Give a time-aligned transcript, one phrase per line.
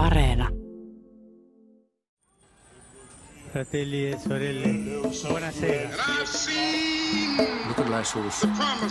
[0.00, 0.48] Areena.
[3.52, 4.68] Fratelli e sorelle,
[5.28, 5.88] buonasera.
[7.68, 8.44] Luterilaisuus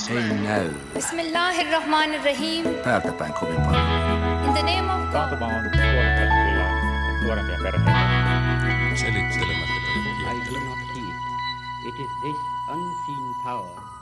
[0.09, 2.65] ei näy Bismillahirrahmanirrahim.
[2.83, 3.83] päältä päin kovin paljon.
[4.45, 5.41] In the name of God.
[5.41, 5.51] On
[7.23, 7.91] nuorempia perheitä.
[8.95, 9.79] Selittelemättä
[10.31, 11.15] I do not heed.
[11.87, 12.37] It is this
[12.69, 13.98] unseen power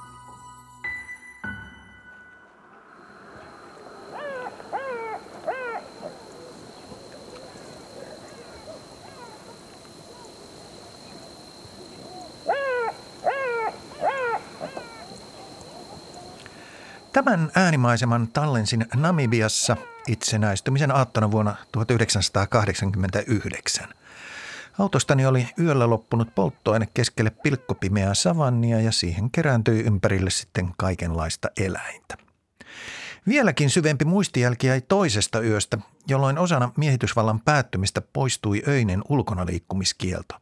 [17.27, 19.77] Tämän äänimaiseman tallensin Namibiassa
[20.07, 23.87] itsenäistymisen aattona vuonna 1989.
[24.79, 32.17] Autostani oli yöllä loppunut polttoaine keskelle pilkkopimeää savannia ja siihen kerääntyi ympärille sitten kaikenlaista eläintä.
[33.27, 40.35] Vieläkin syvempi muistijälki jäi toisesta yöstä, jolloin osana miehitysvallan päättymistä poistui öinen ulkonaliikkumiskielto.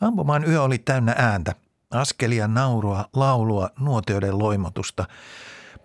[0.00, 1.54] Ampumaan yö oli täynnä ääntä,
[1.90, 5.04] askelia, naurua, laulua, nuotioiden loimotusta,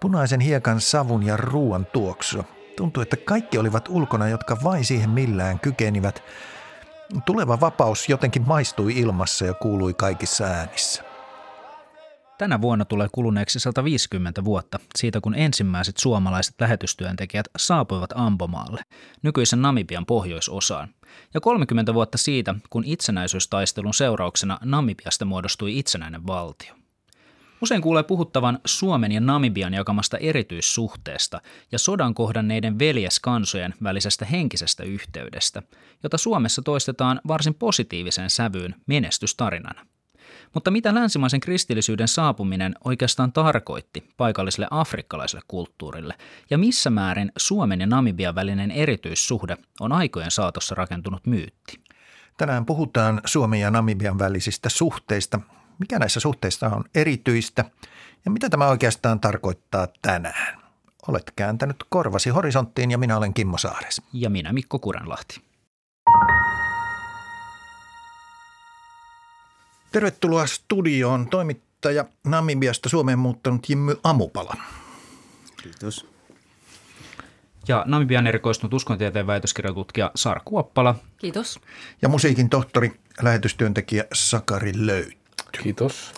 [0.06, 2.44] punaisen hiekan savun ja ruoan tuoksua.
[2.78, 6.23] Tuntui, että kaikki olivat ulkona, jotka vain siihen millään kykenivät.
[7.25, 11.03] Tuleva vapaus jotenkin maistui ilmassa ja kuului kaikissa äänissä.
[12.38, 18.81] Tänä vuonna tulee kuluneeksi 150 vuotta siitä, kun ensimmäiset suomalaiset lähetystyöntekijät saapuivat Ambomaalle,
[19.22, 20.90] nykyisen Namibian pohjoisosaan,
[21.34, 26.84] ja 30 vuotta siitä, kun itsenäisyystaistelun seurauksena Namibiasta muodostui itsenäinen valtio.
[27.61, 35.64] Usein kuulee puhuttavan Suomen ja Namibian jakamasta erityissuhteesta ja sodan kohdanneiden veljeskansojen välisestä henkisestä yhteydestä,
[36.03, 39.86] jota Suomessa toistetaan varsin positiiviseen sävyyn menestystarinana.
[40.53, 46.14] Mutta mitä länsimaisen kristillisyyden saapuminen oikeastaan tarkoitti paikalliselle afrikkalaiselle kulttuurille
[46.50, 51.80] ja missä määrin Suomen ja Namibian välinen erityissuhde on aikojen saatossa rakentunut myytti?
[52.38, 55.40] Tänään puhutaan Suomen ja Namibian välisistä suhteista.
[55.80, 57.66] Mikä näissä suhteissa on erityistä
[58.25, 60.62] ja mitä tämä oikeastaan tarkoittaa tänään?
[61.08, 64.02] Olet kääntänyt korvasi horisonttiin ja minä olen Kimmo Saares.
[64.14, 65.41] Ja minä Mikko Kurenlahti.
[69.91, 74.56] Tervetuloa studioon toimittaja Namibiasta Suomeen muuttanut Jimmy Amupala.
[75.64, 76.08] Kiitos.
[77.68, 80.96] Ja Namibian erikoistunut uskontieteen väitöskirjatutkija Saara Kuoppala.
[81.18, 81.59] Kiitos.
[82.02, 84.72] Ja musiikin tohtori, lähetystyöntekijä Sakari
[85.55, 85.63] Löytty.
[85.63, 86.13] Kiitos.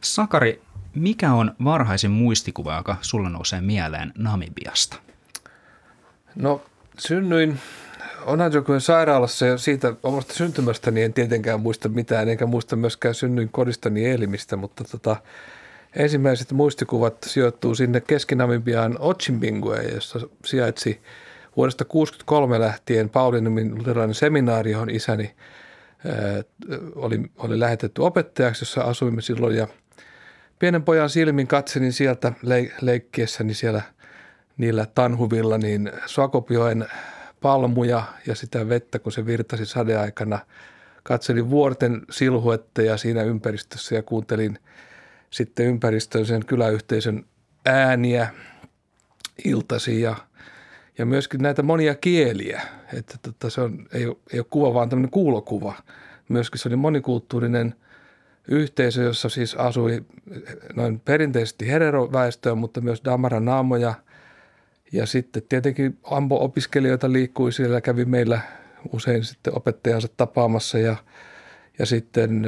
[0.00, 0.62] Sakari,
[0.94, 4.96] mikä on varhaisin muistikuva, joka sulla nousee mieleen Namibiasta?
[6.34, 6.62] No
[6.98, 7.58] synnyin
[8.26, 14.10] Onanjokujen sairaalassa ja siitä omasta syntymästäni en tietenkään muista mitään, enkä muista myöskään synnyin kodistani
[14.10, 15.16] elimistä, mutta tota,
[15.96, 21.00] ensimmäiset muistikuvat sijoittuu sinne Keski-Namibiaan Ochimbingue, jossa sijaitsi
[21.56, 25.34] vuodesta 1963 lähtien Paulinimin luterilainen seminaari, johon isäni
[26.94, 29.68] oli, oli lähetetty opettajaksi, jossa asuimme silloin ja
[30.58, 33.82] pienen pojan silmin katselin sieltä leik- leikkiessäni siellä
[34.56, 36.86] niillä tanhuvilla niin Swakopioen
[37.40, 40.38] palmuja ja sitä vettä, kun se virtasi sadeaikana.
[41.02, 44.58] Katselin vuorten silhuetteja siinä ympäristössä ja kuuntelin
[45.30, 47.24] sitten ympäristön sen kyläyhteisön
[47.66, 48.28] ääniä
[49.44, 50.16] iltasi ja,
[50.98, 52.62] ja myöskin näitä monia kieliä.
[52.92, 55.74] Että tota, se on, ei, ole, ei ole kuva, vaan tämmöinen kuulokuva.
[56.28, 57.74] Myöskin se oli monikulttuurinen
[58.48, 60.04] yhteisö, jossa siis asui
[60.74, 63.94] noin perinteisesti hereroväestöä, mutta myös damara naamoja–
[64.94, 68.40] ja sitten tietenkin Ambo-opiskelijoita liikkui siellä, kävi meillä
[68.92, 70.96] usein sitten opettajansa tapaamassa ja,
[71.78, 72.46] ja sitten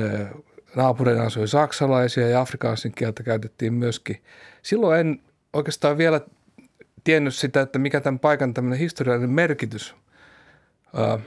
[0.76, 4.22] naapureina asui saksalaisia ja afrikaansin kieltä käytettiin myöskin.
[4.62, 5.20] Silloin en
[5.52, 6.20] oikeastaan vielä
[7.06, 9.94] tiennyt sitä, että mikä tämän paikan tämmöinen historiallinen merkitys
[10.94, 11.18] ää,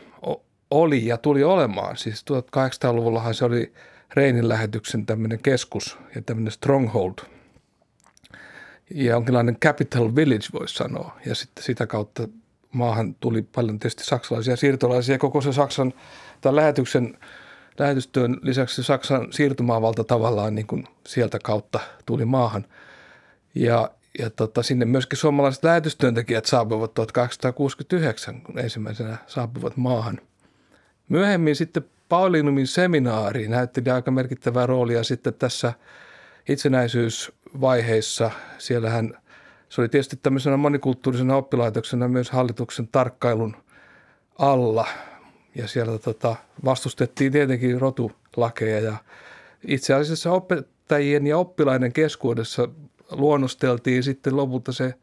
[0.72, 1.98] oli ja tuli olemaan.
[1.98, 3.74] Siis 1800-luvullahan se oli
[4.14, 7.14] Reinin lähetyksen tämmöinen keskus ja tämmöinen stronghold–
[8.94, 11.20] ja jonkinlainen capital village voisi sanoa.
[11.26, 12.28] Ja sitten sitä kautta
[12.72, 15.18] maahan tuli paljon tietysti saksalaisia siirtolaisia.
[15.18, 15.94] Koko se Saksan
[16.42, 17.18] tämän lähetyksen,
[17.80, 22.66] lähetystyön lisäksi Saksan siirtomaavalta tavallaan niin kuin sieltä kautta tuli maahan.
[23.56, 30.20] Ja, ja tota, sinne myöskin suomalaiset lähetystyöntekijät saapuivat 1869, kun ensimmäisenä saapuvat maahan.
[31.10, 35.74] Myöhemmin sitten Paulinumin seminaari näytti aika merkittävää roolia sitten tässä
[36.50, 38.32] itsenäisyys vaiheissa.
[38.58, 39.18] Siellähän
[39.70, 43.56] se oli tietysti tämmöisenä monikulttuurisena oppilaitoksena myös hallituksen tarkkailun
[44.40, 44.88] alla.
[45.56, 46.36] Ja siellä tota,
[46.66, 48.98] vastustettiin tietenkin rotulakeja ja
[49.68, 52.70] itse asiassa opettajien ja oppilaiden keskuudessa
[53.12, 54.94] luonnosteltiin sitten lopulta se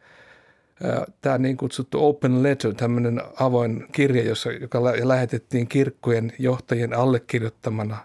[1.21, 7.97] tämä niin kutsuttu open letter, tämmöinen avoin kirja, jossa, joka lähetettiin kirkkojen johtajien allekirjoittamana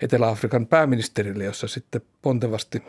[0.00, 2.82] Etelä-Afrikan pääministerille, jossa sitten pontevasti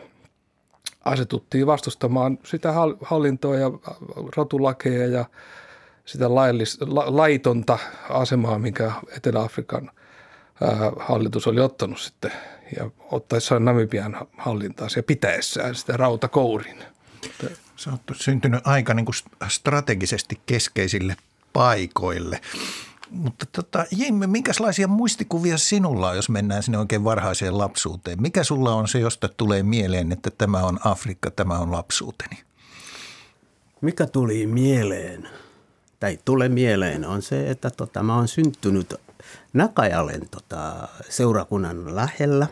[1.04, 3.70] asetuttiin vastustamaan sitä hallintoa ja
[4.36, 5.24] rotulakeja ja
[6.04, 7.78] sitä laillis, la, laitonta
[8.10, 9.90] asemaa, mikä Etelä-Afrikan
[10.98, 12.32] hallitus oli ottanut sitten
[12.76, 16.84] ja ottaessaan Namibian hallintaansa ja pitäessään sitä rautakourin.
[17.76, 19.14] Se on syntynyt aika niin kuin
[19.48, 21.16] strategisesti keskeisille
[21.52, 22.40] paikoille.
[23.10, 28.22] Mutta tota, Jimmy, minkälaisia muistikuvia sinulla on, jos mennään sinne oikein varhaiseen lapsuuteen?
[28.22, 32.38] Mikä sulla on se, josta tulee mieleen, että tämä on Afrikka, tämä on lapsuuteni?
[33.80, 35.28] Mikä tuli mieleen,
[36.00, 38.94] tai tulee mieleen, on se, että tota, mä oon syntynyt
[39.54, 42.46] Nakajalen tota, seurakunnan lähellä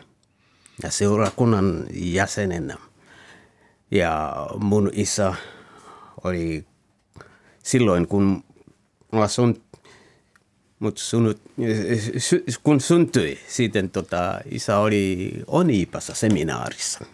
[0.83, 2.77] ja seurakunnan jäsenenä.
[3.91, 5.33] Ja mun isä
[6.23, 6.65] oli
[7.63, 8.43] silloin, kun
[9.11, 9.63] mulla sun,
[10.79, 11.41] mut sunut,
[12.63, 17.05] kun syntyi, sitten tota, isä oli Oniipassa seminaarissa.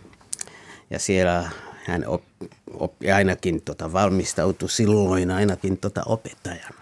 [0.89, 1.49] Ja siellä
[1.85, 6.78] hän oppi, oppi ainakin tota, valmistautui silloin ainakin tota, opettajana.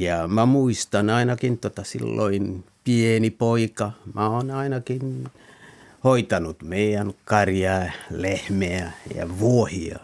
[0.00, 5.28] Ja mä muistan ainakin tota silloin pieni poika, mä oon ainakin
[6.04, 9.98] hoitanut meidän karjaa, lehmeä ja vuohia.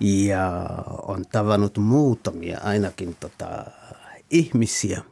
[0.00, 0.68] Ja
[1.02, 3.64] on tavannut muutamia ainakin tota,
[4.30, 5.02] ihmisiä,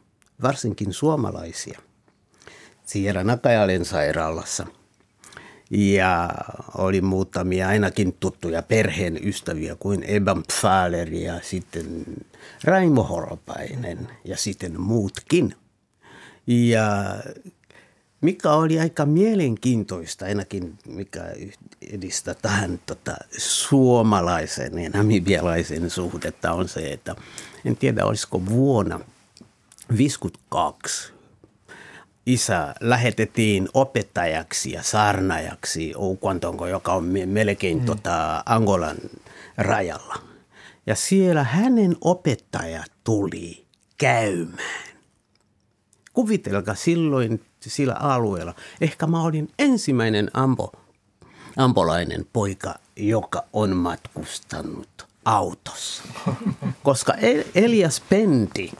[0.41, 1.79] varsinkin suomalaisia,
[2.85, 4.67] siellä Nakajalen sairaalassa.
[5.69, 6.29] Ja
[6.77, 12.05] oli muutamia ainakin tuttuja perheen ystäviä kuin Eban Pfahler ja sitten
[12.63, 15.55] Raimo Horopainen ja sitten muutkin.
[16.47, 17.15] Ja
[18.21, 21.23] mikä oli aika mielenkiintoista, ainakin mikä
[21.91, 27.15] edistää tähän tota, suomalaisen ja namibialaisen suhdetta on se, että
[27.65, 31.18] en tiedä olisiko vuonna 1952
[32.33, 37.85] isä lähetettiin opettajaksi ja saarnajaksi Oukwantonko, joka on melkein mm.
[37.85, 38.97] tota, Angolan
[39.57, 40.15] rajalla.
[40.85, 43.65] Ja siellä hänen opettaja tuli
[43.97, 44.89] käymään.
[46.13, 48.53] Kuvitelkaa silloin sillä alueella.
[48.81, 50.71] Ehkä mä olin ensimmäinen ampo,
[51.57, 56.03] ampolainen poika, joka on matkustanut autossa.
[56.83, 57.13] Koska
[57.55, 58.71] Elias Penti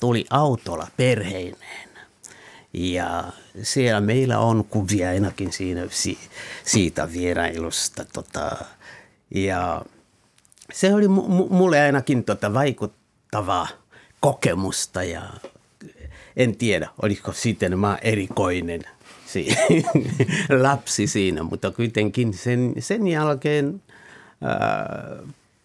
[0.00, 1.85] tuli autolla perheineen.
[2.76, 3.24] Ja
[3.62, 5.80] siellä meillä on kuvia ainakin siinä,
[6.64, 8.04] siitä vierailusta.
[8.12, 8.56] Tota,
[9.34, 9.82] ja
[10.72, 11.08] se oli
[11.50, 13.68] mulle ainakin tota vaikuttavaa
[14.20, 15.22] kokemusta ja
[16.36, 18.82] en tiedä, oliko sitten mä erikoinen
[20.62, 23.82] lapsi siinä, mutta kuitenkin sen, sen jälkeen
[24.42, 25.16] ää,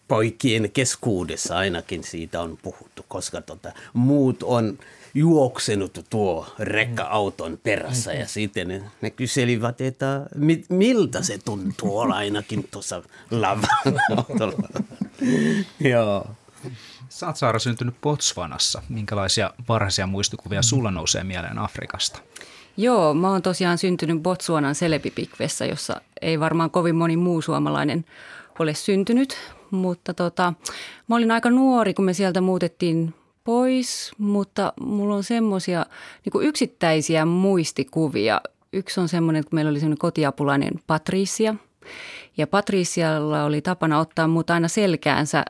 [0.08, 4.78] poikien keskuudessa ainakin siitä on puhuttu, koska tota, muut on
[5.14, 12.14] juoksenut tuo rekka-auton perässä ja sitten ne, ne kyselivät, että mi, miltä se tuntuu olla
[12.14, 13.94] ainakin tuossa lavan
[15.80, 16.26] Joo.
[17.08, 18.82] Sä oot Saara syntynyt Botswanassa.
[18.88, 22.18] Minkälaisia varhaisia muistikuvia sulla nousee mieleen Afrikasta?
[22.76, 28.04] Joo, mä oon tosiaan syntynyt Botswanan Selepipikvessä, jossa ei varmaan kovin moni muu suomalainen
[28.58, 29.36] ole syntynyt.
[29.70, 30.52] Mutta tota,
[31.08, 33.14] mä olin aika nuori, kun me sieltä muutettiin
[33.44, 35.86] pois, mutta mulla on semmoisia
[36.24, 38.40] niin yksittäisiä muistikuvia.
[38.72, 41.54] Yksi on semmoinen, että meillä oli semmoinen kotiapulainen Patricia.
[42.36, 45.44] Ja Patricialla oli tapana ottaa mut aina selkäänsä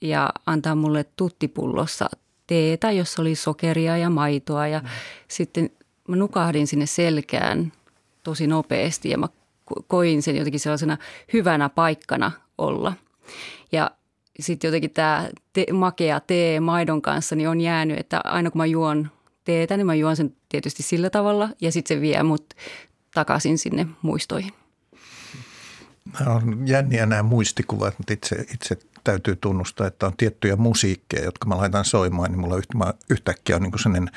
[0.00, 2.10] ja antaa mulle tuttipullossa
[2.46, 4.66] teetä, jossa oli sokeria ja maitoa.
[4.66, 4.86] Ja mm.
[5.28, 5.70] sitten
[6.08, 7.72] mä nukahdin sinne selkään
[8.22, 9.28] tosi nopeasti ja mä
[9.86, 10.96] koin sen jotenkin sellaisena
[11.32, 12.92] hyvänä paikkana olla.
[13.72, 13.90] Ja
[14.40, 18.66] sitten jotenkin tämä te, makea tee maidon kanssa niin on jäänyt, että aina kun mä
[18.66, 19.10] juon
[19.44, 22.54] teetä, niin mä juon sen tietysti sillä tavalla ja sitten se vie mut
[23.14, 24.52] takaisin sinne muistoihin.
[26.20, 31.48] Nämä on jänniä nämä muistikuvat, mutta itse, itse täytyy tunnustaa, että on tiettyjä musiikkeja, jotka
[31.48, 34.10] mä laitan soimaan, niin mulla yhtäkkiä on niin sellainen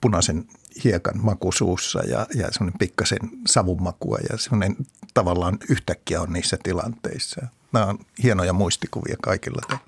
[0.00, 0.44] punaisen
[0.84, 4.76] hiekan maku suussa ja, ja semmoinen pikkasen savunmakua ja semmoinen
[5.14, 7.46] tavallaan yhtäkkiä on niissä tilanteissa.
[7.72, 9.78] Nämä on hienoja muistikuvia kaikilla.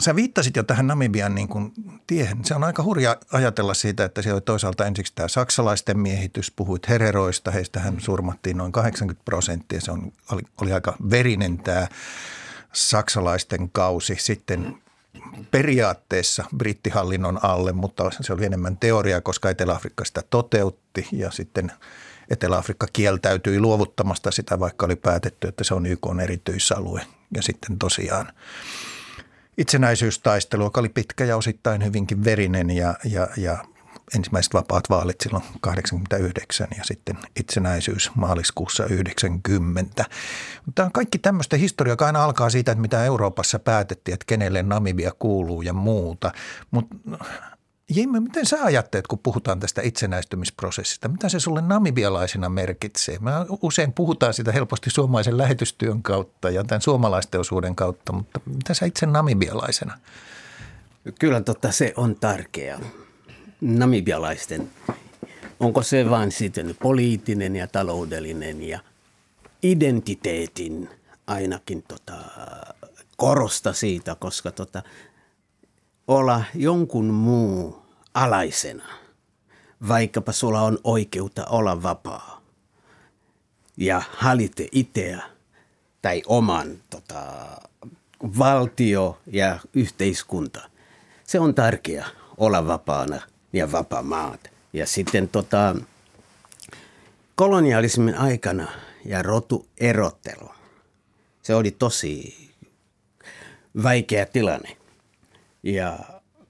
[0.00, 1.72] Sä viittasit jo tähän Namibian niin kuin
[2.06, 2.44] tiehen.
[2.44, 6.50] Se on aika hurja ajatella siitä, että siellä oli toisaalta ensiksi tämä saksalaisten miehitys.
[6.50, 9.80] Puhuit hereroista, heistähän surmattiin noin 80 prosenttia.
[9.80, 11.86] Se on, oli, oli aika verinen tämä
[12.72, 14.16] saksalaisten kausi.
[14.18, 14.76] Sitten
[15.50, 21.72] periaatteessa brittihallinnon alle, mutta se oli enemmän teoria, koska Etelä-Afrikka sitä toteutti ja sitten
[22.30, 27.00] Etelä-Afrikka kieltäytyi luovuttamasta sitä, vaikka oli päätetty, että se on YK on erityisalue.
[27.34, 28.32] ja sitten tosiaan
[29.58, 33.64] itsenäisyystaistelu, joka oli pitkä ja osittain hyvinkin verinen ja, ja, ja
[34.14, 40.04] ensimmäiset vapaat vaalit silloin 89 ja sitten itsenäisyys maaliskuussa 90.
[40.74, 44.62] Tämä on kaikki tämmöistä historiaa, joka aina alkaa siitä, että mitä Euroopassa päätettiin, että kenelle
[44.62, 46.32] Namibia kuuluu ja muuta.
[46.70, 46.96] Mutta
[47.90, 51.08] Jimme, miten sä ajattelet, kun puhutaan tästä itsenäistymisprosessista?
[51.08, 53.18] Mitä se sulle namibialaisena merkitsee?
[53.20, 58.86] Mä usein puhutaan sitä helposti suomalaisen lähetystyön kautta ja tämän suomalaisteosuuden kautta, mutta mitä sä
[58.86, 59.98] itse namibialaisena?
[61.18, 62.80] Kyllä totta, se on tärkeää.
[63.60, 64.70] Namibialaisten,
[65.60, 68.80] onko se vain sitten poliittinen ja taloudellinen ja
[69.62, 70.88] identiteetin
[71.26, 72.14] ainakin tota,
[73.16, 74.82] korosta siitä, koska tota,
[76.08, 77.82] olla jonkun muu
[78.14, 78.84] alaisena,
[79.88, 82.40] vaikkapa sulla on oikeutta olla vapaa
[83.76, 85.22] ja hallite itseä
[86.02, 87.22] tai oman tota,
[88.38, 90.70] valtio ja yhteiskunta.
[91.24, 93.20] Se on tärkeää olla vapaana
[93.52, 94.50] ja vapaa maat.
[94.72, 95.76] Ja sitten tota,
[97.34, 98.68] kolonialismin aikana
[99.04, 100.48] ja rotuerottelu,
[101.42, 102.36] se oli tosi
[103.82, 104.76] vaikea tilanne.
[105.64, 105.98] Ja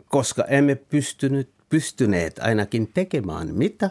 [0.09, 3.91] koska emme pystynyt, pystyneet ainakin tekemään mitä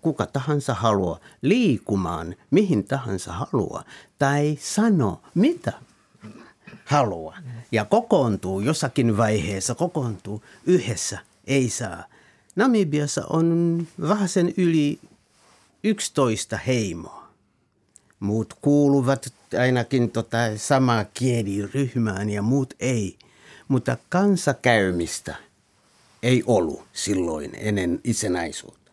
[0.00, 3.84] kuka tahansa haluaa, liikumaan mihin tahansa haluaa
[4.18, 5.72] tai sano mitä
[6.84, 7.38] haluaa.
[7.72, 12.04] Ja kokoontuu jossakin vaiheessa, kokoontuu yhdessä, ei saa.
[12.56, 14.98] Namibiassa on vähän sen yli
[15.84, 17.28] 11 heimoa.
[18.20, 23.18] Muut kuuluvat ainakin tota samaa kieliryhmään ja muut ei.
[23.68, 25.34] Mutta kansakäymistä
[26.22, 28.92] ei ollut silloin ennen itsenäisuutta.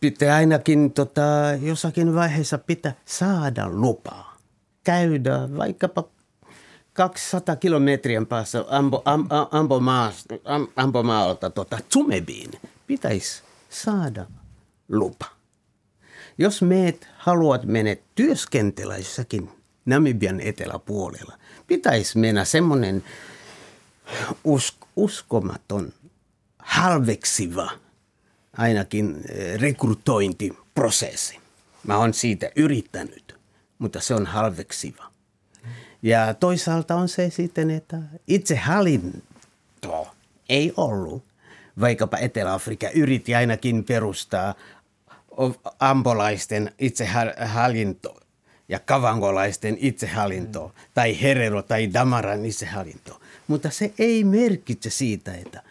[0.00, 1.22] Pitää ainakin tota,
[1.60, 4.36] jossakin vaiheessa pitää saada lupaa.
[4.84, 6.04] Käydä vaikkapa
[6.92, 9.26] 200 kilometriä päässä Ambo, am,
[10.44, 12.50] am, Ambomaalta tota, Tsumebiin.
[12.86, 14.26] Pitäisi saada
[14.88, 15.26] lupa.
[16.38, 19.50] Jos meet haluat mennä työskentellä jossakin
[19.84, 21.38] Namibian eteläpuolella,
[21.72, 23.04] pitäisi mennä semmoinen
[24.44, 25.92] usk, uskomaton,
[26.58, 27.70] halveksiva
[28.56, 31.40] ainakin eh, rekrytointiprosessi.
[31.86, 33.38] Mä oon siitä yrittänyt,
[33.78, 35.04] mutta se on halveksiva.
[36.02, 40.06] Ja toisaalta on se sitten, että itse hallinto
[40.48, 41.24] ei ollut.
[41.80, 44.54] Vaikkapa Etelä-Afrikka yritti ainakin perustaa
[45.80, 48.20] ambolaisten itsehallinto
[48.68, 50.82] ja kavangolaisten itsehallinto mm.
[50.94, 53.20] tai Herero tai Damaran itsehallinto.
[53.48, 55.62] Mutta se ei merkitse siitä, että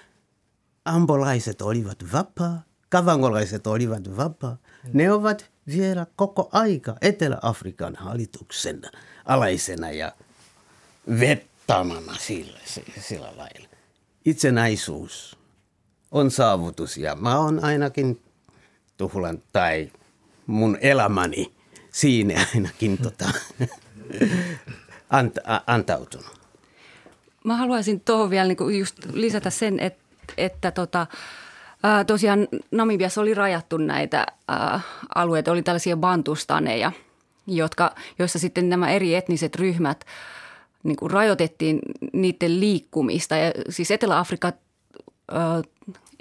[0.86, 4.57] ambolaiset olivat vapaa, kavangolaiset olivat vapaa.
[4.83, 4.89] Mm.
[4.93, 8.81] Ne ovat vielä koko aika Etelä-Afrikan hallituksen
[9.25, 10.12] alaisena ja
[11.19, 12.60] vettamana sillä,
[13.00, 13.67] sillä lailla.
[14.25, 15.38] Itsenäisyys
[16.12, 18.21] on saavutus ja mä oon ainakin
[18.98, 19.91] tuhlan tai
[20.48, 21.53] mun elämäni
[21.91, 23.25] siinä ainakin tota,
[25.10, 25.36] ant,
[25.67, 26.41] antautunut.
[27.43, 30.03] Mä haluaisin tuohon vielä niin just lisätä sen, että,
[30.38, 31.07] että tota,
[31.83, 34.79] ää, tosiaan Namibiassa oli rajattu näitä ää,
[35.15, 36.91] alueita, oli tällaisia bantustaneja,
[37.48, 40.05] jotka, joissa sitten nämä eri etniset ryhmät
[40.83, 41.79] niin kuin rajoitettiin
[42.13, 43.36] niiden liikkumista.
[43.36, 44.53] Ja siis Etelä-Afrikka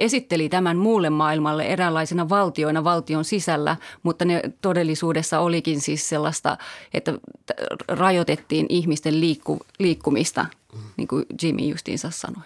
[0.00, 6.59] esitteli tämän muulle maailmalle eräänlaisena valtioina valtion sisällä, mutta ne todellisuudessa olikin siis sellaista,
[6.95, 7.12] että
[7.88, 10.47] rajoitettiin ihmisten liikku, liikkumista,
[10.97, 12.42] niin kuin Jimmy justiinsa sanoi.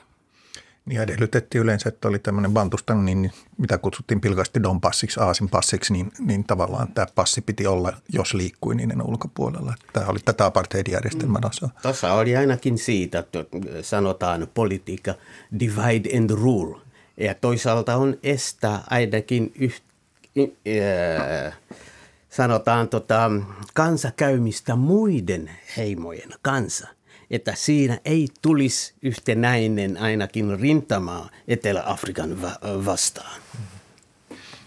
[0.87, 5.93] Niin edellytettiin yleensä, että oli tämmöinen Bantustan, niin mitä kutsuttiin pilkasti Don passiksi, Aasin passiksi,
[5.93, 9.75] niin, niin tavallaan tämä passi piti olla, jos liikkui niiden ulkopuolella.
[9.93, 11.49] Tämä oli tätä apartheid-järjestelmän mm.
[11.49, 11.69] osa.
[11.83, 13.45] Tuossa oli ainakin siitä, että
[13.83, 15.15] sanotaan politiikka
[15.61, 16.84] divide and rule.
[17.17, 19.83] Ja toisaalta on estää ainakin yht,
[20.39, 21.59] äh,
[22.31, 23.31] sanotaan tota,
[23.75, 26.89] kansakäymistä muiden heimojen kanssa–
[27.31, 32.43] että siinä ei tulisi yhtenäinen ainakin rintamaa Etelä-Afrikan
[32.85, 33.41] vastaan.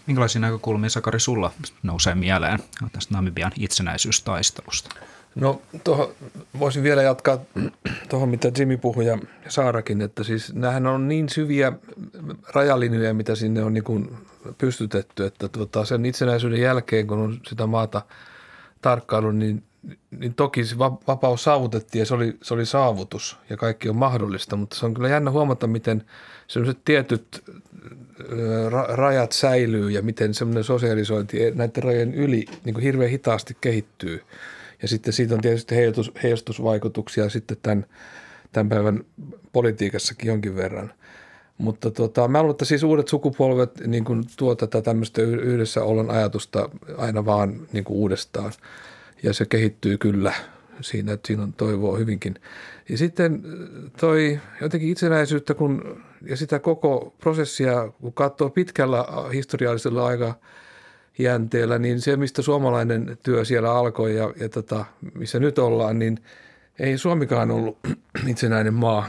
[0.06, 1.52] Minkälaisia näkökulmia, Sakari, sulla
[1.82, 2.58] nousee mieleen
[2.92, 4.94] tästä Namibian itsenäisyystaistelusta?
[5.40, 6.08] No tuohon,
[6.58, 7.38] voisin vielä jatkaa
[8.08, 9.18] tuohon, mitä Jimmy puhui ja
[9.48, 11.72] Saarakin, että siis näähän on niin syviä
[12.54, 14.16] rajalinjoja, mitä sinne on niin
[14.58, 18.02] pystytetty, että tuota, sen itsenäisyyden jälkeen, kun on sitä maata
[18.82, 19.62] tarkkailu, niin
[20.18, 24.56] niin toki se vapaus saavutettiin ja se oli, se oli saavutus ja kaikki on mahdollista,
[24.56, 26.04] mutta se on kyllä jännä huomata, miten
[26.46, 27.44] sellaiset tietyt
[28.88, 34.22] rajat säilyy ja miten semmoinen sosialisointi näiden rajojen yli niin kuin hirveän hitaasti kehittyy.
[34.82, 37.86] Ja sitten siitä on tietysti heijastus, heijastusvaikutuksia sitten tämän,
[38.52, 39.04] tämän päivän
[39.52, 40.92] politiikassakin jonkin verran.
[41.58, 46.10] Mutta tota, mä luulen, että siis uudet sukupolvet niin kuin tuo tätä tämmöistä yhdessä olon
[46.10, 48.52] ajatusta aina vaan niin kuin uudestaan.
[49.22, 50.32] Ja se kehittyy kyllä
[50.80, 52.34] siinä, että siinä on toivoa hyvinkin.
[52.88, 53.42] Ja sitten
[54.00, 60.34] toi jotenkin itsenäisyyttä kun, ja sitä koko prosessia, kun katsoo pitkällä historiallisella aika
[61.18, 64.84] jänteellä, niin se, mistä suomalainen työ siellä alkoi ja, ja tota,
[65.14, 66.18] missä nyt ollaan, niin
[66.78, 67.78] ei Suomikaan ollut
[68.30, 69.08] itsenäinen maa.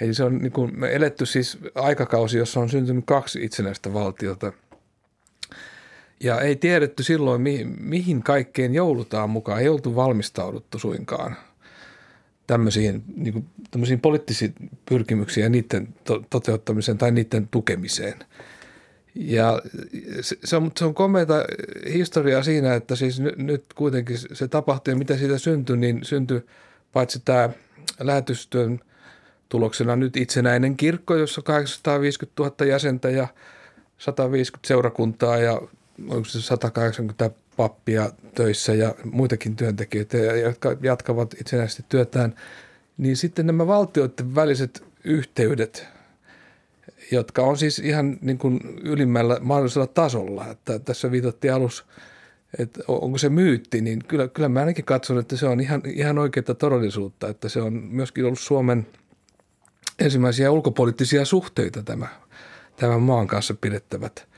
[0.00, 4.52] Eli se on niin kuin, me eletty siis aikakausi, jossa on syntynyt kaksi itsenäistä valtiota.
[6.20, 9.60] Ja ei tiedetty silloin, mihin, mihin kaikkeen joudutaan mukaan.
[9.60, 11.36] Ei oltu valmistauduttu suinkaan
[12.46, 14.54] tämmöisiin, niin kuin, tämmöisiin poliittisiin
[14.88, 18.18] pyrkimyksiin ja niiden to- toteuttamiseen tai niiden tukemiseen.
[19.14, 19.62] Ja
[20.44, 21.34] se, on, se on komeita
[21.92, 26.46] historiaa siinä, että siis nyt, nyt kuitenkin se tapahtui ja mitä siitä syntyi, niin syntyi
[26.92, 27.50] paitsi tämä
[28.00, 28.80] lähetystyön–
[29.54, 33.28] tuloksena nyt itsenäinen kirkko, jossa on 850 000 jäsentä ja
[33.98, 35.60] 150 seurakuntaa ja
[36.08, 42.34] onko se 180 pappia töissä ja muitakin työntekijöitä, jotka jatkavat itsenäisesti työtään,
[42.98, 45.86] niin sitten nämä valtioiden väliset yhteydet,
[47.14, 50.46] jotka on siis ihan niin kuin ylimmällä mahdollisella tasolla.
[50.50, 51.84] Että tässä viitattiin alussa,
[52.58, 56.18] että onko se myytti, niin kyllä, kyllä mä ainakin katson, että se on ihan, ihan
[56.18, 58.86] oikeaa todellisuutta, että se on myöskin ollut Suomen–
[59.98, 62.08] ensimmäisiä ulkopoliittisia suhteita tämä,
[62.76, 64.28] tämän maan kanssa pidettävät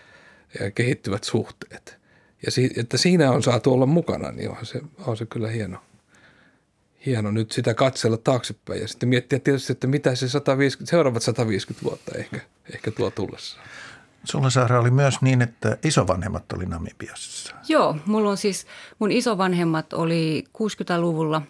[0.61, 1.99] ja kehittyvät suhteet.
[2.47, 5.78] Ja si, että siinä on saatu olla mukana, niin on se, on se kyllä hieno,
[7.07, 11.85] hieno nyt sitä katsella taaksepäin ja sitten miettiä tietysti, että mitä se 150, seuraavat 150
[11.85, 12.41] vuotta ehkä,
[12.75, 13.61] ehkä tuo tullessa.
[14.25, 17.55] Sulla Saara oli myös niin, että isovanhemmat oli Namibiassa.
[17.69, 18.67] Joo, mulla on siis,
[18.99, 21.43] mun isovanhemmat oli 60-luvulla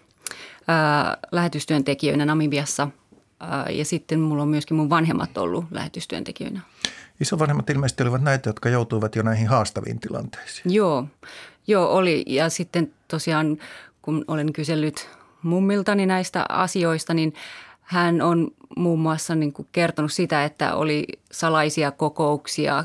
[0.67, 2.87] ää, lähetystyöntekijöinä Namibiassa–
[3.69, 6.61] ja sitten mulla on myöskin mun vanhemmat ollut lähetystyöntekijöinä.
[7.19, 10.73] Isovanhemmat ilmeisesti olivat näitä, jotka joutuivat jo näihin haastaviin tilanteisiin.
[10.73, 11.05] Joo,
[11.67, 12.23] joo oli.
[12.27, 13.57] Ja sitten tosiaan,
[14.01, 15.09] kun olen kysellyt
[15.43, 17.33] mummiltani näistä asioista, niin
[17.81, 22.83] hän on muun muassa niin kuin kertonut sitä, että oli salaisia kokouksia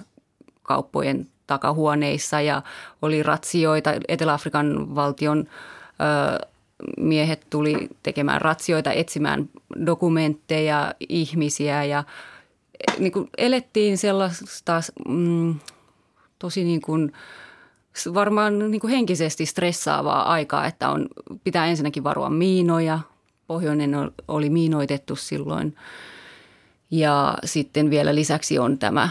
[0.63, 2.63] kauppojen takahuoneissa ja
[3.03, 3.91] oli ratsioita.
[4.09, 6.47] Etelä-Afrikan valtion ö,
[6.97, 9.49] miehet tuli tekemään ratsioita, etsimään
[9.87, 12.05] dokumentteja, ihmisiä ja
[12.99, 15.55] niin kuin elettiin sellaista mm,
[16.39, 17.13] tosi niin kuin,
[18.15, 21.09] varmaan niin kuin henkisesti stressaavaa aikaa, että on,
[21.45, 22.99] pitää ensinnäkin varoa miinoja.
[23.47, 23.95] Pohjoinen
[24.29, 25.77] oli miinoitettu silloin
[26.93, 29.09] ja sitten vielä lisäksi on tämä,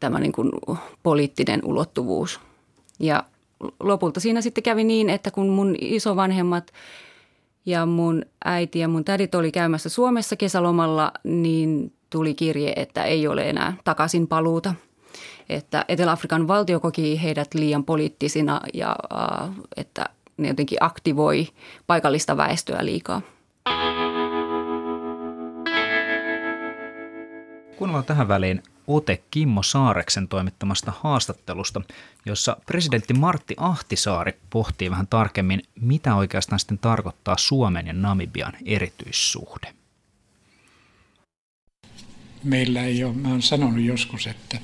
[0.00, 0.50] tämä niin kuin
[1.02, 2.40] poliittinen ulottuvuus.
[3.00, 3.24] Ja
[3.80, 6.72] lopulta siinä sitten kävi niin, että kun mun isovanhemmat
[7.66, 13.28] ja mun äiti ja mun tädit oli käymässä Suomessa kesälomalla, niin tuli kirje, että ei
[13.28, 14.74] ole enää takaisin paluuta.
[15.48, 21.48] Että Etelä-Afrikan valtio koki heidät liian poliittisina ja äh, että ne jotenkin aktivoi
[21.86, 23.22] paikallista väestöä liikaa.
[27.76, 31.80] Kuunnellaan tähän väliin ote Kimmo Saareksen toimittamasta haastattelusta,
[32.26, 39.74] jossa presidentti Martti Ahtisaari pohtii vähän tarkemmin, mitä oikeastaan sitten tarkoittaa Suomen ja Namibian erityissuhde.
[42.44, 44.58] Meillä ei ole, mä olen sanonut joskus, että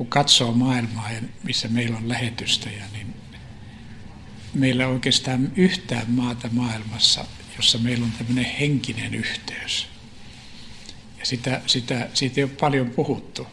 [0.00, 1.10] kun katsoo maailmaa,
[1.42, 3.14] missä meillä on lähetystöjä, niin
[4.54, 7.24] meillä on oikeastaan yhtään maata maailmassa,
[7.56, 9.86] jossa meillä on tämmöinen henkinen yhteys–
[11.18, 13.46] ja sitä, sitä, siitä ei ole paljon puhuttu,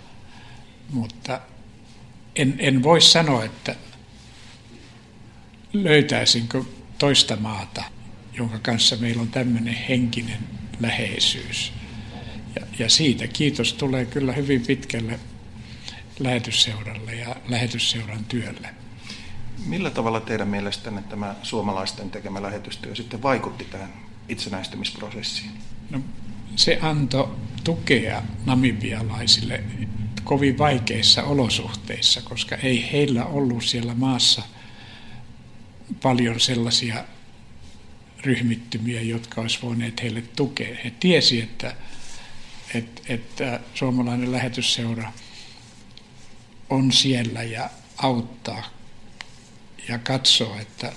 [0.89, 1.41] mutta
[2.35, 3.75] en, en voi sanoa, että
[5.73, 6.63] löytäisinkö
[6.97, 7.83] toista maata,
[8.33, 10.39] jonka kanssa meillä on tämmöinen henkinen
[10.79, 11.73] läheisyys.
[12.55, 15.19] Ja, ja siitä kiitos tulee kyllä hyvin pitkälle
[16.19, 18.69] lähetysseuralle ja lähetysseuran työlle.
[19.65, 23.93] Millä tavalla teidän mielestänne tämä suomalaisten tekemä lähetystyö sitten vaikutti tähän
[24.29, 25.51] itsenäistymisprosessiin?
[25.89, 26.01] No,
[26.55, 29.63] se antoi tukea namibialaisille
[30.23, 34.41] kovin vaikeissa olosuhteissa, koska ei heillä ollut siellä maassa
[36.01, 37.05] paljon sellaisia
[38.23, 40.77] ryhmittymiä, jotka olisi voineet heille tukea.
[40.83, 41.75] He tiesi, että,
[42.73, 45.11] että, että suomalainen lähetysseura
[46.69, 48.69] on siellä ja auttaa
[49.87, 50.93] ja katsoo, että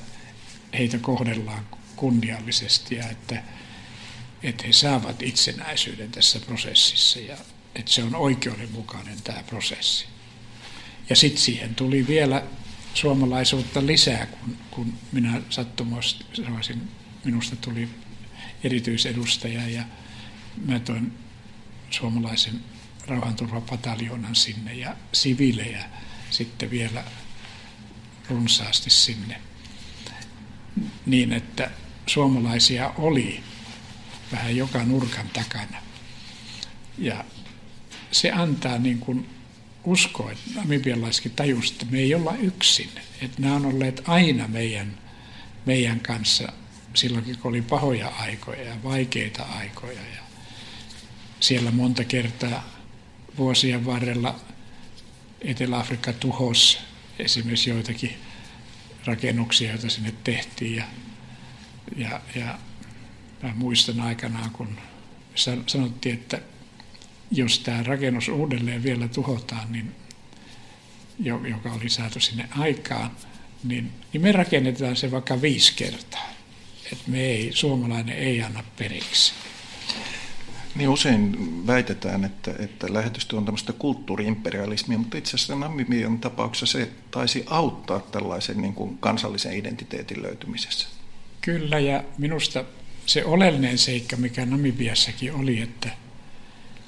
[0.78, 3.42] heitä kohdellaan kunniallisesti ja että
[4.42, 7.37] että he saavat itsenäisyyden tässä prosessissa ja
[7.74, 10.06] että se on oikeudenmukainen tämä prosessi.
[11.11, 12.42] Ja sitten siihen tuli vielä
[12.94, 16.24] suomalaisuutta lisää, kun, kun minä sattumasti
[17.24, 17.88] minusta tuli
[18.64, 19.83] erityisedustaja ja
[20.66, 21.12] mä toin
[21.90, 22.61] suomalaisen
[23.06, 25.84] rauhanturvapataljoonan sinne ja siviilejä
[26.30, 27.04] sitten vielä
[28.28, 29.40] runsaasti sinne.
[31.06, 31.70] Niin, että
[32.06, 33.42] suomalaisia oli
[34.32, 35.82] vähän joka nurkan takana.
[36.98, 37.24] Ja
[38.10, 39.28] se antaa niin kuin
[39.84, 42.90] uskoa, että namibialaiskin tajus, että me ei olla yksin.
[43.22, 44.98] Että nämä on olleet aina meidän,
[45.66, 46.52] meidän kanssa
[46.94, 50.00] silloinkin, kun oli pahoja aikoja ja vaikeita aikoja.
[50.14, 50.22] Ja
[51.40, 52.69] siellä monta kertaa
[53.40, 54.40] vuosien varrella
[55.40, 56.79] Etelä-Afrikka tuhosi
[57.18, 58.14] esimerkiksi joitakin
[59.05, 60.76] rakennuksia, joita sinne tehtiin.
[60.76, 60.85] Ja,
[61.96, 62.59] ja, ja
[63.42, 64.79] mä muistan aikanaan, kun
[65.66, 66.40] sanottiin, että
[67.31, 69.94] jos tämä rakennus uudelleen vielä tuhotaan, niin,
[71.48, 73.11] joka oli saatu sinne aikaan,
[73.64, 76.31] niin, niin me rakennetaan se vaikka viisi kertaa.
[76.92, 79.33] Että me ei, suomalainen ei anna periksi.
[80.80, 86.90] Niin usein väitetään, että, että lähetystö on tämmöistä kulttuuriimperialismia, mutta itse asiassa Namibian tapauksessa se
[87.10, 90.88] taisi auttaa tällaisen niin kuin kansallisen identiteetin löytymisessä.
[91.40, 92.64] Kyllä, ja minusta
[93.06, 95.90] se oleellinen seikka, mikä Namibiassakin oli, että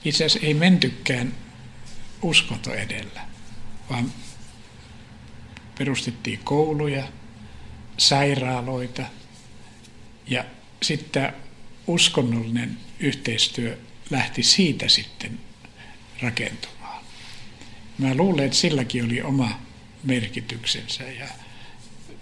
[0.05, 1.35] itse asiassa ei mentykään
[2.23, 3.21] uskonto edellä,
[3.91, 4.13] vaan
[5.79, 7.05] perustettiin kouluja,
[7.97, 9.03] sairaaloita
[10.27, 10.45] ja
[10.83, 11.33] sitten
[11.87, 13.79] uskonnollinen yhteistyö
[14.11, 15.41] lähti siitä sitten
[16.23, 17.05] rakentumaan.
[17.99, 19.61] Mä luulen, että silläkin oli oma
[20.05, 21.29] merkityksensä ja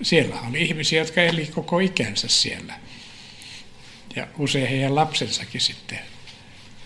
[0.02, 2.80] siellä oli ihmisiä, jotka eli koko ikänsä siellä.
[4.16, 5.98] Ja usein heidän lapsensakin sitten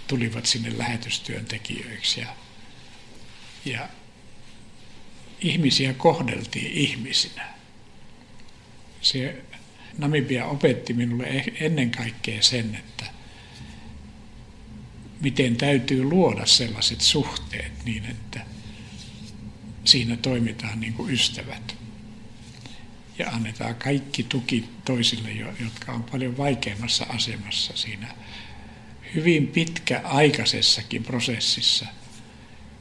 [0.06, 2.26] tulivat sinne lähetystyöntekijöiksi ja,
[3.64, 3.88] ja
[5.40, 7.54] ihmisiä kohdeltiin ihmisinä.
[9.00, 9.42] Se
[9.98, 13.04] Namibia opetti minulle eh, ennen kaikkea sen, että
[15.20, 18.46] miten täytyy luoda sellaiset suhteet niin, että
[19.84, 21.76] siinä toimitaan niin kuin ystävät.
[23.18, 25.30] Ja annetaan kaikki tuki toisille,
[25.60, 28.14] jotka on paljon vaikeammassa asemassa siinä
[29.14, 31.86] hyvin pitkäaikaisessakin prosessissa,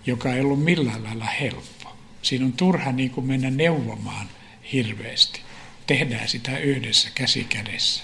[0.05, 1.97] joka ei ollut millään lailla helppo.
[2.21, 4.29] Siinä on turha niin kuin mennä neuvomaan
[4.73, 5.41] hirveästi.
[5.87, 8.03] Tehdään sitä yhdessä käsi kädessä.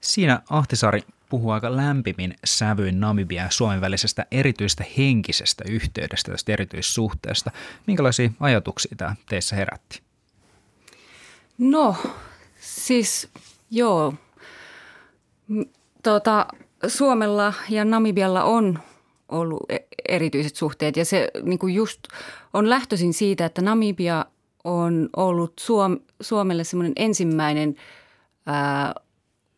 [0.00, 7.50] Siinä Ahtisaari puhuu aika lämpimin sävyin Namibia ja Suomen välisestä erityisestä henkisestä yhteydestä, tästä erityissuhteesta.
[7.86, 10.02] Minkälaisia ajatuksia tämä teissä herätti?
[11.58, 11.96] No,
[12.60, 13.28] siis
[13.70, 14.14] joo.
[16.02, 16.46] Tota,
[16.86, 18.78] Suomella ja Namibialla on
[19.28, 22.00] ollut e- erityiset suhteet ja se niin kuin just
[22.52, 24.26] on lähtöisin siitä, että Namibia
[24.64, 27.76] on ollut Suom- Suomelle semmoinen ensimmäinen
[28.46, 28.94] ää,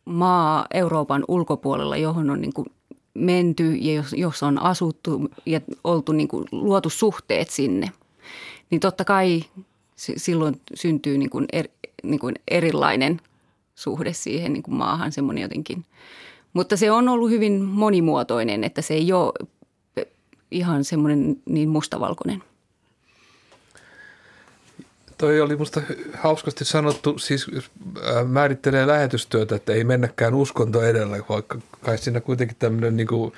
[0.05, 2.67] maa Euroopan ulkopuolella, johon on niin kuin
[3.13, 7.91] menty ja jos, jos on asuttu ja oltu niin kuin luotu suhteet sinne,
[8.69, 9.43] niin totta kai
[9.95, 11.67] silloin syntyy niin kuin er,
[12.03, 13.21] niin kuin erilainen
[13.75, 15.85] suhde siihen niin kuin maahan, semmoinen jotenkin.
[16.53, 19.33] Mutta se on ollut hyvin monimuotoinen, että se ei ole
[20.51, 22.43] ihan semmoinen niin mustavalkoinen.
[25.25, 25.81] Toi oli musta
[26.13, 32.57] hauskasti sanottu, siis äh, määrittelee lähetystyötä, että ei mennäkään uskonto edellä, vaikka kai siinä kuitenkin
[32.59, 33.33] tämmöinen niin kuin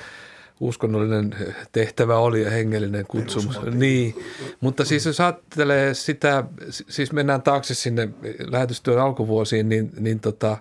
[0.59, 1.35] uskonnollinen
[1.71, 3.61] tehtävä oli ja hengellinen kutsumus.
[3.61, 4.15] Niin,
[4.59, 10.57] mutta siis jos ajattelee sitä, siis mennään taakse sinne lähetystyön alkuvuosiin, niin, niin tota,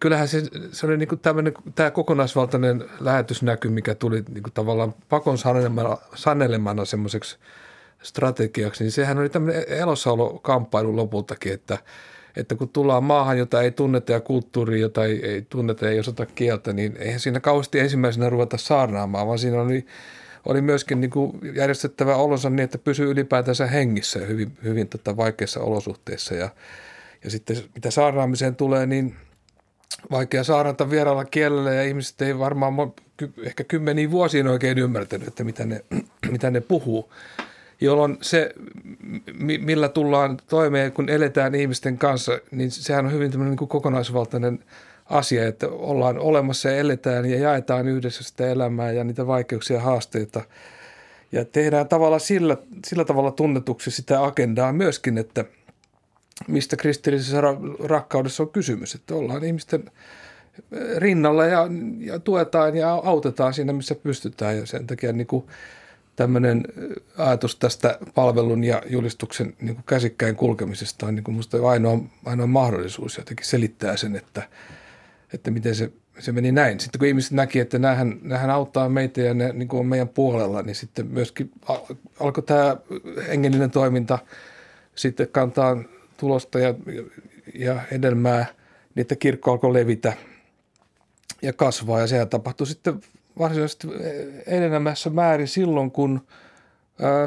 [0.00, 4.94] kyllähän se, se oli niin kuin tämmöinen, tämä kokonaisvaltainen lähetysnäky, mikä tuli niin kuin tavallaan
[5.08, 7.38] pakon sanelemana, sanelemana semmoiseksi–
[8.02, 11.78] strategiaksi, niin sehän oli tämmöinen elossaolokamppailu lopultakin, että,
[12.36, 16.00] että kun tullaan maahan, jota ei tunneta ja kulttuuri, jota ei, ei tunneta ja ei
[16.00, 19.86] osata kieltä, niin eihän siinä kauheasti ensimmäisenä ruveta saarnaamaan, vaan siinä oli,
[20.46, 25.60] oli myöskin niin kuin järjestettävä olonsa niin, että pysyy ylipäätänsä hengissä hyvin, hyvin tota vaikeissa
[25.60, 26.34] olosuhteissa.
[26.34, 26.48] Ja,
[27.24, 29.16] ja sitten mitä saarnaamiseen tulee, niin
[30.10, 32.74] vaikea saarnata vieraalla kielellä ja ihmiset ei varmaan
[33.42, 35.84] ehkä kymmeniä vuosiin oikein ymmärtänyt, että mitä ne,
[36.32, 37.12] mitä ne puhuu
[37.80, 38.54] jolloin se,
[39.58, 44.64] millä tullaan toimeen, kun eletään ihmisten kanssa, niin sehän on hyvin niin kuin kokonaisvaltainen
[45.10, 49.82] asia, että ollaan olemassa ja eletään ja jaetaan yhdessä sitä elämää ja niitä vaikeuksia ja
[49.82, 50.42] haasteita.
[51.32, 55.44] Ja tehdään tavalla sillä, sillä tavalla tunnetuksi sitä agendaa myöskin, että
[56.48, 57.42] mistä kristillisessä
[57.84, 58.94] rakkaudessa on kysymys.
[58.94, 59.90] Että ollaan ihmisten
[60.96, 64.56] rinnalla ja, ja tuetaan ja autetaan siinä, missä pystytään.
[64.56, 65.44] Ja sen takia niin kuin
[66.16, 66.64] tämmöinen
[67.18, 72.46] ajatus tästä palvelun ja julistuksen niin kuin käsikkäin kulkemisesta on niin kuin musta ainoa, ainoa
[72.46, 74.48] mahdollisuus jotenkin selittää sen, että,
[75.32, 76.80] että miten se, se meni näin.
[76.80, 80.08] Sitten kun ihmiset näki, että näähän, näähän auttaa meitä ja ne niin kuin on meidän
[80.08, 81.50] puolella, niin sitten myöskin
[82.20, 82.76] alkoi tämä
[83.28, 84.18] hengellinen toiminta
[84.94, 85.76] sitten kantaa
[86.16, 86.74] tulosta ja,
[87.54, 88.46] ja hedelmää,
[88.94, 90.12] niin että kirkko alkoi levitä
[91.42, 93.00] ja kasvaa ja sehän tapahtui sitten
[93.38, 93.88] varsinaisesti
[94.46, 96.26] enenemässä määrin silloin, kun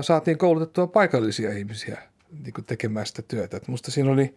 [0.01, 2.01] saatiin koulutettua paikallisia ihmisiä
[2.43, 3.57] niin kuin tekemään sitä työtä.
[3.57, 4.35] Et musta siinä oli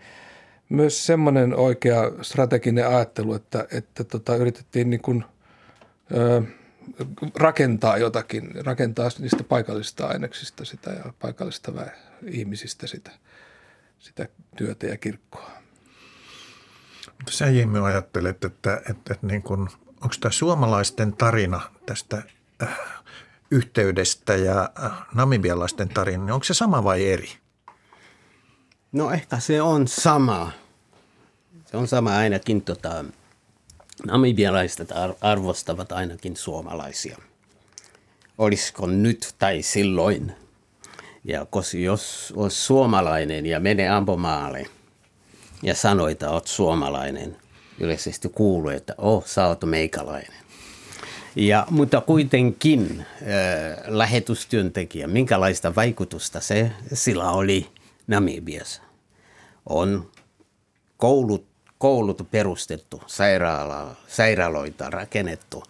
[0.68, 5.24] myös semmoinen oikea strateginen ajattelu, että, että tota, yritettiin niin kuin,
[6.18, 6.42] ää,
[7.34, 11.72] rakentaa jotakin, rakentaa niistä paikallisista aineksista sitä ja paikallisista
[12.26, 13.10] ihmisistä sitä,
[13.98, 15.50] sitä työtä ja kirkkoa.
[17.30, 19.68] Sä Jimmy ajattelet, että, että, että niin kuin–
[20.02, 22.22] onko tämä suomalaisten tarina tästä
[22.62, 22.78] äh,
[23.50, 27.28] yhteydestä ja äh, namibialaisten tarina, niin onko se sama vai eri?
[28.92, 30.52] No ehkä se on sama.
[31.64, 33.04] Se on sama ainakin, tota,
[34.06, 34.88] namibialaiset
[35.20, 37.18] arvostavat ainakin suomalaisia.
[38.38, 40.32] Olisiko nyt tai silloin.
[41.24, 44.66] Ja koska jos olisi suomalainen ja menee ampomaalle
[45.62, 47.36] ja sanoo, että olet suomalainen,
[47.80, 50.42] yleisesti kuuluu, että oh, sä oot meikalainen.
[51.36, 57.68] Ja, mutta kuitenkin äh, lähetystyöntekijä, minkälaista vaikutusta se sillä oli
[58.06, 58.82] Namibiassa.
[59.66, 60.10] On
[60.96, 61.46] koulut,
[61.78, 65.64] koulut perustettu, sairaala, sairaaloita rakennettu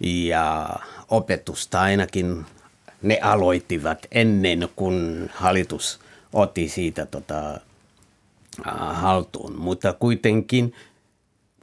[0.00, 0.68] ja
[1.08, 2.46] opetusta ainakin
[3.02, 6.00] ne aloittivat ennen kuin hallitus
[6.32, 7.60] otti siitä tota,
[8.92, 9.58] haltuun.
[9.58, 10.74] Mutta kuitenkin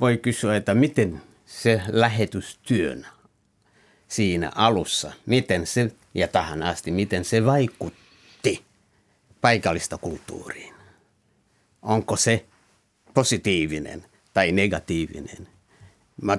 [0.03, 3.07] voi kysyä, että miten se lähetystyön
[4.07, 8.63] siinä alussa, miten se ja tähän asti, miten se vaikutti
[9.41, 10.73] paikallista kulttuuriin.
[11.81, 12.45] Onko se
[13.13, 15.47] positiivinen tai negatiivinen?
[16.21, 16.37] Mä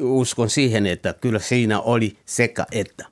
[0.00, 3.06] uskon siihen, että kyllä siinä oli sekä että.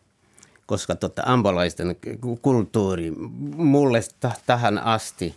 [0.67, 1.97] Koska tota ambalaisten
[2.43, 3.11] kulttuuri
[3.57, 5.35] mulle t- tähän asti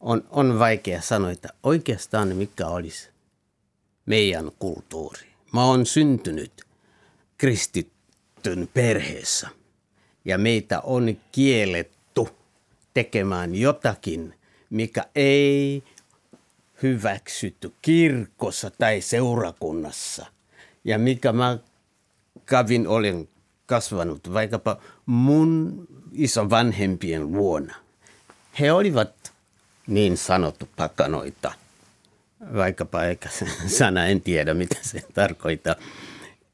[0.00, 3.13] on, on vaikea sanoa, että oikeastaan mikä olisi
[4.06, 5.26] meidän kulttuuri.
[5.52, 6.52] Mä oon syntynyt
[7.38, 9.48] kristittyn perheessä
[10.24, 11.94] ja meitä on kielletty
[12.94, 14.34] tekemään jotakin,
[14.70, 15.82] mikä ei
[16.82, 20.26] hyväksytty kirkossa tai seurakunnassa.
[20.84, 21.58] Ja mikä mä
[22.46, 23.28] kävin, olen
[23.66, 27.74] kasvanut vaikkapa mun isovanhempien luona.
[28.60, 29.32] He olivat
[29.86, 31.52] niin sanottu pakanoita–
[32.54, 33.28] vaikkapa eikä
[33.78, 35.74] sana, en tiedä mitä se tarkoittaa.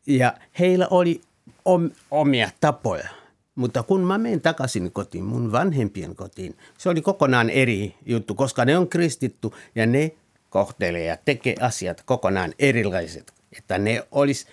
[0.07, 1.20] Ja heillä oli
[1.64, 3.09] om, omia tapoja.
[3.55, 8.64] Mutta kun mä menen takaisin kotiin, mun vanhempien kotiin, se oli kokonaan eri juttu, koska
[8.64, 10.12] ne on kristittu ja ne
[10.50, 13.33] kohtelee ja tekee asiat kokonaan erilaiset.
[13.59, 14.46] Että ne olisi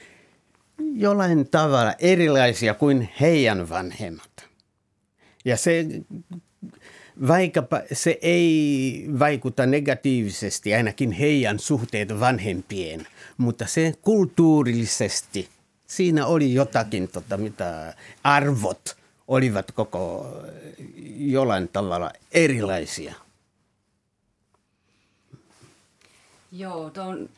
[0.93, 4.47] jollain tavalla erilaisia kuin heidän vanhemmat.
[5.45, 5.86] Ja se
[7.27, 15.49] vaikkapa se ei vaikuta negatiivisesti ainakin heidän suhteet vanhempien, mutta se kulttuurillisesti
[15.88, 20.34] siinä oli jotakin, tota, mitä arvot olivat koko
[21.17, 23.13] jollain tavalla erilaisia.
[26.51, 27.30] Joo, ton,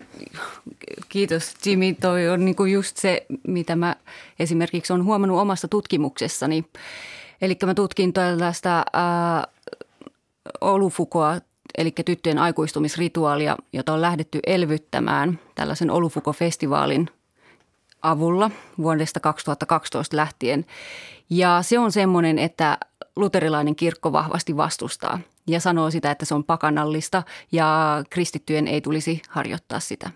[1.09, 1.93] kiitos Jimmy.
[1.93, 3.95] Toi on niinku just se, mitä mä
[4.39, 6.65] esimerkiksi olen huomannut omassa tutkimuksessani.
[7.41, 9.47] Eli mä tutkin tällaista ää,
[10.61, 11.37] olufukoa,
[11.77, 17.09] eli tyttöjen aikuistumisrituaalia, jota on lähdetty elvyttämään tällaisen Olufuko-festivaalin
[18.01, 20.65] avulla vuodesta 2012 lähtien.
[21.29, 22.77] Ja se on semmoinen, että
[23.15, 29.21] luterilainen kirkko vahvasti vastustaa ja sanoo sitä, että se on pakanallista ja kristittyjen ei tulisi
[29.29, 30.11] harjoittaa sitä.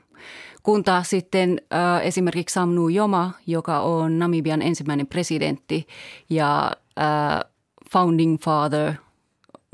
[0.64, 5.88] Kun taas sitten äh, esimerkiksi Samnu Joma, joka on Namibian ensimmäinen presidentti
[6.30, 7.52] ja äh,
[7.92, 8.94] founding father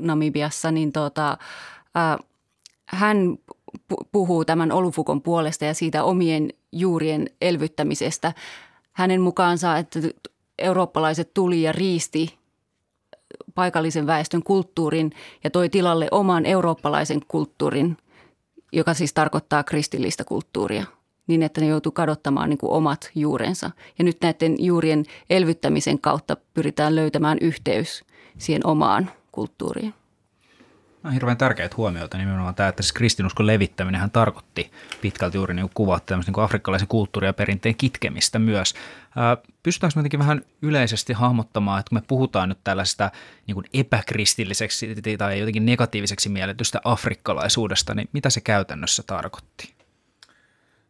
[0.00, 1.38] Namibiassa, niin tota,
[1.96, 2.18] äh,
[2.86, 3.38] hän
[4.12, 8.32] puhuu tämän Olufukon puolesta ja siitä omien juurien elvyttämisestä.
[8.92, 10.00] Hänen mukaansa, että
[10.58, 12.38] eurooppalaiset tuli ja riisti
[13.54, 15.12] paikallisen väestön kulttuurin
[15.44, 17.96] ja toi tilalle oman eurooppalaisen kulttuurin,
[18.72, 20.84] joka siis tarkoittaa kristillistä kulttuuria
[21.26, 23.70] niin, että ne joutuu kadottamaan niin kuin omat juurensa.
[23.98, 28.04] Ja nyt näiden juurien elvyttämisen kautta pyritään löytämään yhteys
[28.38, 29.94] siihen omaan kulttuuriin.
[31.04, 35.62] on hirveän tärkeitä huomioita nimenomaan tämä, että siis kristinuskon levittäminen hän tarkoitti pitkälti juuri niin
[35.64, 38.74] kuin kuvat tämmöisen niin afrikkalaisen kulttuurin ja perinteen kitkemistä myös.
[39.62, 43.10] Pystytäänkö me jotenkin vähän yleisesti hahmottamaan, että kun me puhutaan nyt tällaista
[43.46, 49.74] niin kuin epäkristilliseksi tai jotenkin negatiiviseksi mielletystä afrikkalaisuudesta, niin mitä se käytännössä tarkoitti?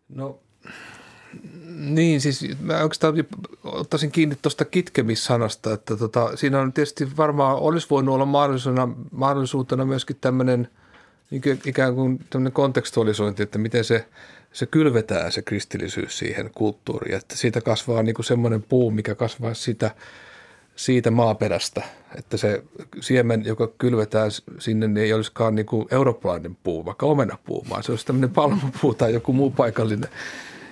[0.08, 0.40] No
[1.80, 3.14] niin, siis mä oikeastaan
[3.64, 9.84] ottaisin kiinni tuosta kitkemissanasta, että tota, siinä on tietysti varmaan olisi voinut olla mahdollisuutena, mahdollisuutena
[9.84, 10.68] myöskin tämmöinen
[11.66, 14.06] ikään kuin tämmöinen kontekstualisointi, että miten se,
[14.52, 19.54] se kylvetään se kristillisyys siihen kulttuuriin, että siitä kasvaa niin kuin semmoinen puu, mikä kasvaa
[19.54, 19.90] sitä,
[20.76, 21.82] siitä maaperästä,
[22.18, 22.62] että se
[23.00, 27.92] siemen, joka kylvetään sinne, niin ei olisikaan niin kuin eurooppalainen puu, vaikka omenapuu, vaan se
[27.92, 30.10] olisi tämmöinen palmupuu tai joku muu paikallinen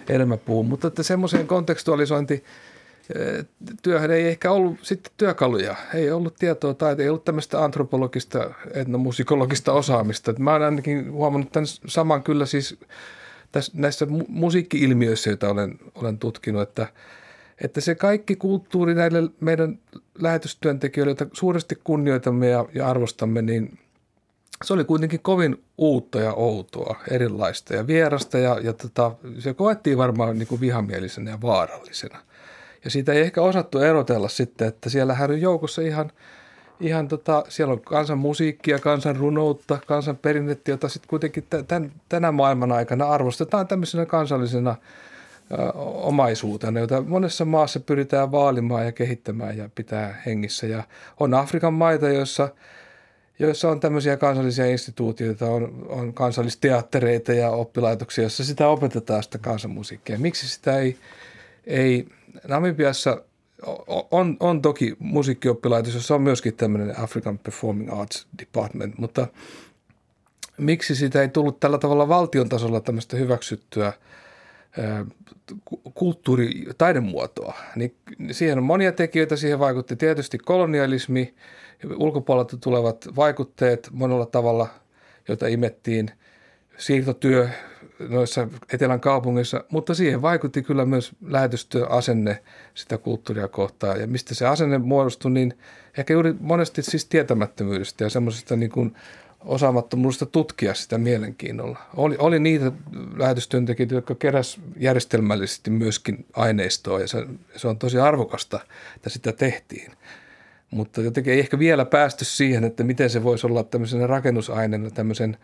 [0.08, 0.66] elämäpuun.
[0.66, 2.44] Mutta että semmoiseen kontekstualisointi
[3.14, 3.44] eh,
[3.82, 5.76] työhön ei ehkä ollut sitten työkaluja.
[5.94, 10.34] Ei ollut tietoa tai ei ollut tämmöistä antropologista, etnomusikologista osaamista.
[10.38, 12.78] Mä oon ainakin huomannut tämän saman kyllä siis
[13.52, 16.86] tässä, näissä musiikki-ilmiöissä, joita olen, olen tutkinut, että,
[17.64, 19.78] että se kaikki kulttuuri näille meidän
[20.18, 23.78] lähetystyöntekijöille, joita suuresti kunnioitamme ja, ja arvostamme, niin
[24.64, 29.98] se oli kuitenkin kovin uutta ja outoa, erilaista ja vierasta ja, ja tota, se koettiin
[29.98, 32.18] varmaan niin kuin vihamielisenä ja vaarallisena.
[32.84, 36.12] Ja siitä ei ehkä osattu erotella sitten, että siellä on joukossa ihan,
[36.80, 42.32] ihan tota, siellä on kansan musiikkia, kansan runoutta, kansan perinnettä, jota sitten kuitenkin tämän, tänä
[42.32, 44.76] maailman aikana arvostetaan tämmöisenä kansallisena
[45.52, 50.66] ö, omaisuutena, jota monessa maassa pyritään vaalimaan ja kehittämään ja pitää hengissä.
[50.66, 50.82] Ja
[51.20, 52.48] on Afrikan maita, joissa–
[53.38, 60.18] joissa on tämmöisiä kansallisia instituutioita, on, on kansallisteattereita ja oppilaitoksia, joissa sitä opetetaan sitä kansanmusiikkia.
[60.18, 60.96] Miksi sitä ei,
[61.66, 62.06] ei
[62.48, 63.22] Namibiassa
[64.10, 69.26] on, on toki musiikkioppilaitos, jossa on myöskin tämmöinen African Performing Arts Department, mutta
[70.58, 73.92] miksi sitä ei tullut tällä tavalla valtion tasolla tämmöistä hyväksyttyä
[75.94, 77.94] kulttuuri- taidemuotoa, niin
[78.30, 79.36] siihen on monia tekijöitä.
[79.36, 81.34] Siihen vaikutti tietysti kolonialismi,
[81.96, 84.68] ulkopuolelta tulevat vaikutteet monella tavalla,
[85.28, 86.10] joita imettiin,
[86.78, 87.48] siirtotyö
[88.08, 92.42] noissa etelän kaupungeissa, mutta siihen vaikutti kyllä myös lähetystyöasenne
[92.74, 94.00] sitä kulttuuria kohtaan.
[94.00, 95.58] Ja mistä se asenne muodostui, niin
[95.98, 98.96] ehkä juuri monesti siis tietämättömyydestä ja semmoisesta niin kuin
[99.44, 101.78] osaamattomuudesta tutkia sitä mielenkiinnolla.
[101.96, 102.72] Oli, oli niitä
[103.16, 108.60] lähetystyöntekijöitä, jotka keräs järjestelmällisesti myöskin aineistoa ja se, se on tosi arvokasta,
[108.96, 109.92] että sitä tehtiin.
[110.70, 115.36] Mutta jotenkin ei ehkä vielä päästy siihen, että miten se voisi olla tämmöisenä rakennusaineena tämmöisen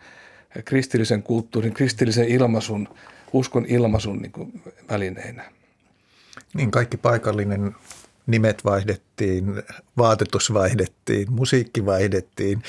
[0.65, 2.87] kristillisen kulttuurin, kristillisen ilmaisun,
[3.33, 5.51] uskon ilmaisun niin kuin välineinä.
[6.53, 7.75] Niin kaikki paikallinen
[8.27, 9.63] nimet vaihdettiin,
[9.97, 12.63] vaatetus vaihdettiin, musiikki vaihdettiin,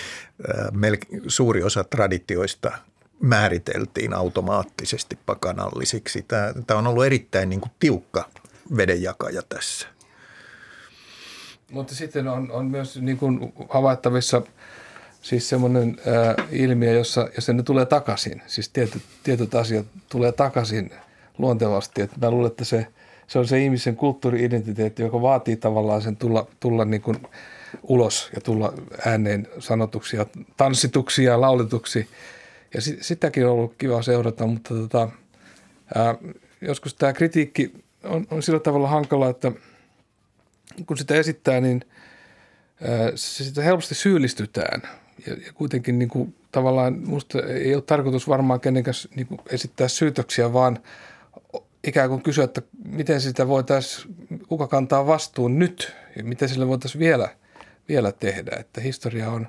[1.27, 2.73] suuri osa traditioista
[3.21, 6.25] määriteltiin automaattisesti pakanallisiksi.
[6.66, 8.31] Tämä on ollut erittäin niin kuin tiukka
[8.77, 9.88] vedenjakaja tässä.
[11.70, 14.42] Mutta sitten on, on myös niin kuin havaittavissa
[15.22, 18.42] siis semmoinen ää, ilmiö, jossa, jossa ne tulee takaisin.
[18.46, 20.90] Siis tietyt, tietyt asiat tulee takaisin
[21.38, 22.02] luontevasti.
[22.02, 22.87] Et mä luulen, että se,
[23.26, 27.16] se on se ihmisen kulttuuri-identiteetti, joka vaatii tavallaan sen tulla, tulla niin kuin
[27.83, 28.72] ulos ja tulla
[29.07, 30.26] ääneen sanotuksi ja
[30.57, 32.09] tanssituksi ja lauletuksi.
[32.74, 35.09] Ja sit, sitäkin on ollut kiva seurata, mutta tota,
[35.94, 36.14] ää,
[36.61, 37.72] joskus tämä kritiikki
[38.05, 39.52] on, on sillä tavalla hankala, että–
[40.87, 41.85] kun sitä esittää, niin
[43.14, 44.83] sitä helposti syyllistytään.
[45.26, 49.88] Ja, ja kuitenkin niin kuin, tavallaan minusta ei ole tarkoitus varmaan kenenkään niin kuin esittää
[49.88, 50.79] syytöksiä, vaan
[51.85, 54.14] ikään kuin kysyä, että miten sitä voitaisiin,
[54.48, 57.29] kuka kantaa vastuun nyt ja miten sille voitaisiin vielä,
[57.88, 58.57] vielä tehdä.
[58.61, 59.46] Että historia on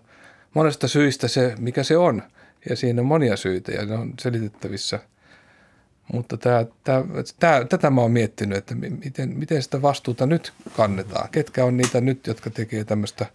[0.54, 2.24] monesta syistä se, mikä se on
[2.70, 5.00] ja siinä on monia syitä ja ne on selitettävissä–
[6.14, 7.04] mutta tämä, tämä,
[7.40, 11.30] tämä, tätä mä oon miettinyt, että miten, miten sitä vastuuta nyt kannetaan.
[11.30, 13.26] Ketkä on niitä nyt, jotka tekee tämmöistä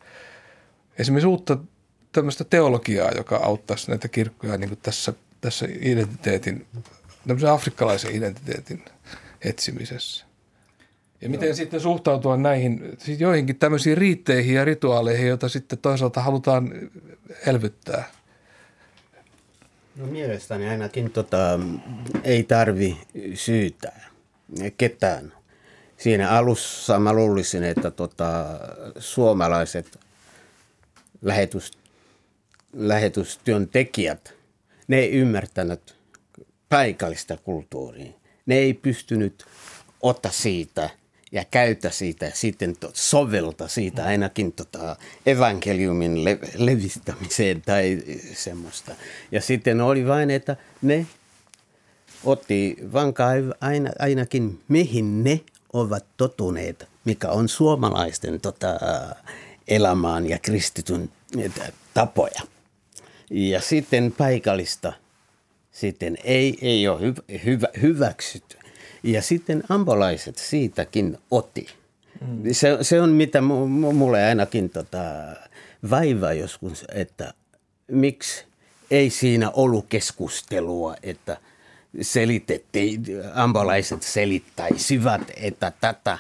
[0.99, 1.59] esimerkiksi uutta
[2.13, 6.67] tämmöistä teologiaa, joka auttaisi näitä kirkkoja niin tässä, tässä identiteetin,
[7.27, 8.85] tämmöisen afrikkalaisen identiteetin
[9.45, 10.27] etsimisessä.
[11.21, 11.57] Ja miten Joo.
[11.57, 16.73] sitten suhtautua näihin siis joihinkin tämmöisiin riitteihin ja rituaaleihin, joita sitten toisaalta halutaan
[17.47, 18.05] elvyttää–
[19.97, 21.61] No mielestäni ainakin tota,
[22.25, 22.99] ei tarvi
[23.35, 24.11] syytää
[24.77, 25.33] ketään.
[25.97, 28.45] Siinä alussa mä luulisin, että tota,
[28.99, 29.99] suomalaiset
[31.23, 31.71] lähetys,
[32.73, 34.35] lähetystyöntekijät,
[34.89, 35.97] ne ei ymmärtänyt
[36.69, 38.13] paikallista kulttuuria.
[38.47, 39.47] Ne ei pystynyt
[40.03, 40.91] ottaa siitä
[41.33, 48.03] ja käytä siitä sitten to, sovelta siitä ainakin tota evankeliumin le, levistämiseen tai
[48.33, 48.95] semmoista.
[49.33, 51.07] Ja sitten oli vain, että ne
[52.25, 53.31] otti vankaa
[53.61, 55.41] aina, ainakin mihin ne
[55.73, 58.79] ovat totuneet, mikä on suomalaisten tota,
[59.69, 61.11] elämään ja kristityn
[61.95, 62.41] tapoja.
[63.31, 64.93] Ja sitten paikallista
[65.73, 68.62] sitten ei, ei ole hyvä, hyvä, hyväksytty.
[69.03, 71.67] Ja sitten ambolaiset siitäkin otti.
[72.21, 72.43] Mm.
[72.53, 74.99] Se, se on mitä mulle ainakin tota,
[75.91, 77.35] vaivaa joskus, että
[77.89, 78.45] miksi
[78.91, 81.37] ei siinä ollut keskustelua, että
[82.01, 86.19] selitettiin, ambolaiset selittäisivät, että tätä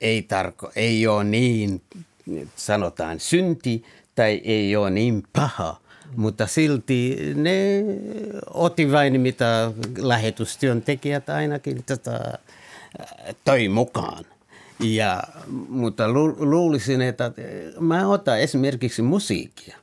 [0.00, 1.82] ei, tarko, ei ole niin,
[2.56, 5.80] sanotaan synti tai ei ole niin paha,
[6.16, 7.84] mutta silti ne
[8.54, 12.20] otti vain mitä lähetystyöntekijät ainakin tota,
[13.44, 14.24] toi mukaan.
[14.80, 15.22] Ja,
[15.68, 17.32] mutta lu, luulisin, että
[17.80, 19.78] mä otan esimerkiksi musiikkia,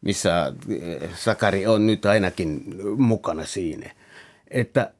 [0.00, 0.52] missä
[1.14, 2.64] Sakari on nyt ainakin
[2.96, 3.90] mukana siinä,
[4.50, 4.92] että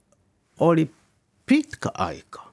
[0.61, 0.91] oli
[1.47, 2.53] pitkä aika,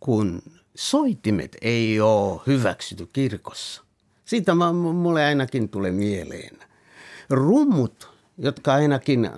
[0.00, 0.42] kun
[0.74, 3.82] soitimet ei ole hyväksytty kirkossa.
[4.24, 6.58] Siitä mä, mulle ainakin tulee mieleen–
[7.30, 9.32] rummut, jotka ainakin äh,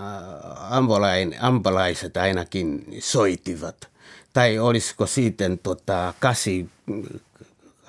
[0.73, 3.89] ambolain, ambalaiset ainakin soitivat.
[4.33, 6.69] Tai olisiko sitten tota, kasi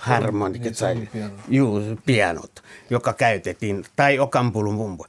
[0.04, 1.10] harmonika tai
[1.48, 5.06] juu, pianot, joka käytettiin, tai okampulun mumbo.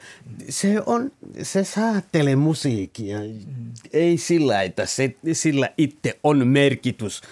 [0.48, 3.18] Se, on, se saattelee musiikkia.
[3.18, 3.72] Mm.
[3.92, 7.22] Ei sillä, että se, sillä itse on merkitys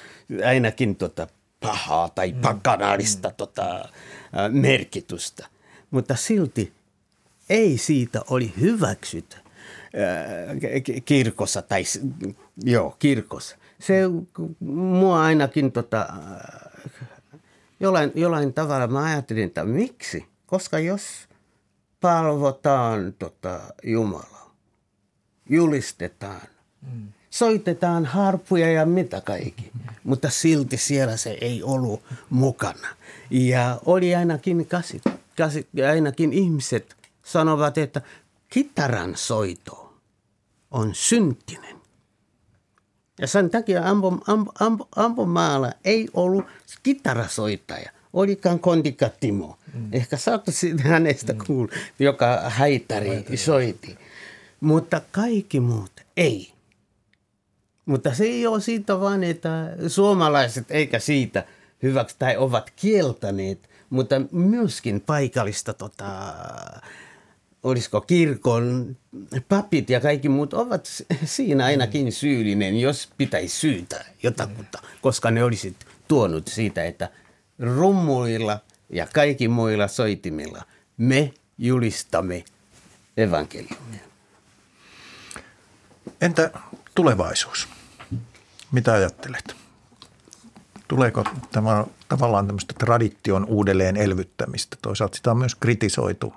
[0.47, 1.27] ainakin tota,
[1.61, 3.35] pahaa tai pakanaalista mm.
[3.37, 3.89] tota,
[4.51, 5.47] merkitystä.
[5.91, 6.73] Mutta silti
[7.49, 9.43] ei siitä oli hyväksyt
[11.05, 11.83] kirkossa, tai
[12.65, 13.57] joo, kirkossa.
[13.79, 14.03] Se
[14.61, 16.09] mua ainakin tota,
[17.81, 20.27] jollain, jollain tavalla mä ajattelin, että miksi?
[20.47, 21.03] Koska jos
[22.01, 24.55] palvotaan tota, Jumalaa,
[25.49, 26.41] julistetaan,
[26.93, 27.09] mm.
[27.31, 29.71] soitetaan harpuja ja mitä kaikki,
[30.05, 32.89] mutta silti siellä se ei ollut mukana.
[33.31, 35.01] Ja oli ainakin, kasi,
[35.37, 38.03] kasi, ainakin ihmiset– sanovat, että
[38.49, 39.95] kitaran soito
[40.71, 41.77] on syntinen.
[43.21, 44.19] Ja sen takia ampo,
[44.59, 46.45] ampo, ampumaalla ei ollut
[46.83, 49.59] kitarasoittaja, olikaan Kondika Timo.
[49.75, 49.89] Mm.
[49.93, 50.53] Ehkä saatte
[50.83, 51.39] hänestä mm.
[51.47, 53.37] kuulla, joka haitari Haitari.
[53.37, 53.99] soiti.
[54.61, 56.53] Mutta kaikki muut ei.
[57.87, 61.45] Mutta se ei ole siitä vaan, että suomalaiset eikä siitä
[61.83, 66.35] hyväksi tai ovat kieltäneet, mutta myöskin paikallista tota,
[67.63, 68.97] olisiko kirkon
[69.49, 70.89] papit ja kaikki muut ovat
[71.25, 75.77] siinä ainakin syyllinen, jos pitäisi syytä jotakuta, koska ne olisivat
[76.09, 77.11] tuonut siitä, että
[77.59, 78.59] rummuilla
[78.91, 80.63] ja kaikki muilla soitimilla
[80.97, 82.45] me julistamme
[83.17, 84.01] evankeliumia.
[86.21, 86.51] Entä
[86.95, 87.69] tulevaisuus?
[88.73, 89.57] Mitä ajattelet?
[90.89, 94.77] Tuleeko tämä tavallaan tämmöistä tradition uudelleen elvyttämistä?
[94.83, 96.35] Toisaalta sitä on myös kritisoitu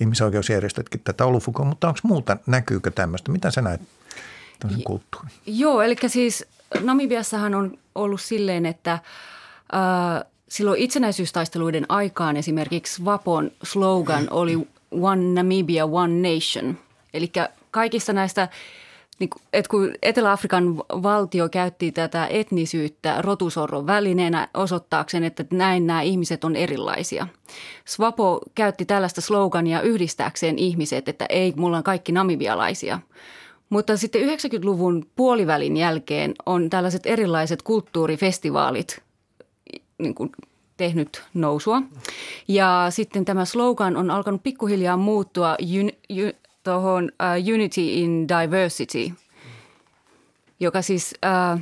[0.00, 3.32] ihmisoikeusjärjestötkin tätä olufukoa, mutta onko muuta, näkyykö tämmöistä?
[3.32, 3.80] Mitä sä näet
[4.60, 5.30] tämmöisen kulttuurin?
[5.46, 6.46] Joo, eli siis
[6.80, 9.00] Namibiassahan on ollut silleen, että äh,
[10.48, 16.78] silloin itsenäisyystaisteluiden aikaan esimerkiksi Vapon slogan oli One Namibia, One Nation.
[17.14, 17.32] Eli
[17.70, 18.48] kaikista näistä
[19.18, 26.02] niin kuin, että kun Etelä-Afrikan valtio käytti tätä etnisyyttä rotusorron välineenä osoittaakseen, että näin nämä
[26.02, 27.26] ihmiset on erilaisia.
[27.84, 32.98] Swapo käytti tällaista slogania yhdistääkseen ihmiset, että ei, mulla on kaikki namibialaisia.
[33.70, 39.02] Mutta sitten 90-luvun puolivälin jälkeen on tällaiset erilaiset kulttuurifestivaalit
[39.98, 40.32] niin kuin
[40.76, 41.82] tehnyt nousua.
[42.48, 45.56] Ja sitten tämä slogan on alkanut pikkuhiljaa muuttua
[46.66, 49.12] tuohon uh, Unity in Diversity,
[50.60, 51.14] joka siis
[51.54, 51.60] uh,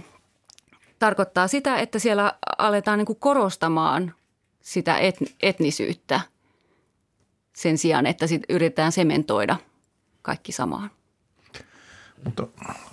[0.99, 4.15] tarkoittaa sitä, että siellä aletaan niin kuin korostamaan
[4.61, 6.21] sitä et, etnisyyttä
[7.57, 9.57] sen sijaan, että sit yritetään sementoida
[10.23, 10.91] kaikki samaan.
[12.25, 12.47] Mutta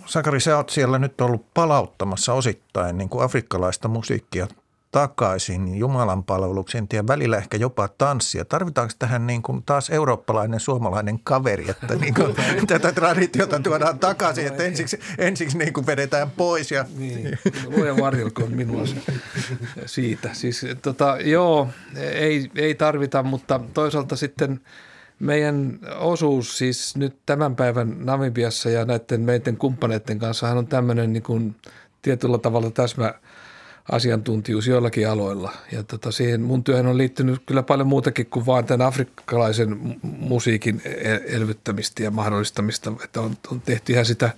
[0.06, 4.48] Sakari, sä oot siellä nyt ollut palauttamassa osittain niin kuin afrikkalaista musiikkia
[4.92, 8.46] takaisin Jumalan palvelukseen ja välillä ehkä jopa tanssia.
[8.46, 12.36] Tarvitaanko tähän niin kuin taas eurooppalainen suomalainen kaveri, että niin kuin
[12.68, 16.72] tätä traditiota tuodaan takaisin, että ensiksi, ensiksi niin kuin vedetään pois.
[16.72, 16.86] Ja...
[16.98, 18.84] Niin, luoja varjelkoon minua
[19.86, 20.30] siitä.
[20.34, 24.62] Siis tota, joo, ei, ei tarvita, mutta toisaalta sitten
[25.20, 31.24] meidän osuus siis nyt tämän päivän Namibiassa ja näiden meidän kumppaneiden kanssa on tämmöinen niin
[31.24, 31.56] kuin
[32.02, 33.14] tietyllä tavalla täsmä–
[33.92, 35.54] asiantuntijuus joillakin aloilla.
[35.72, 40.82] Ja tota, siihen mun työhön on liittynyt kyllä paljon muutakin kuin vain tämän afrikkalaisen musiikin
[40.86, 42.94] e-, elvyttämistä ja mahdollistamista.
[43.04, 44.34] Että on, on tehty ihan sitä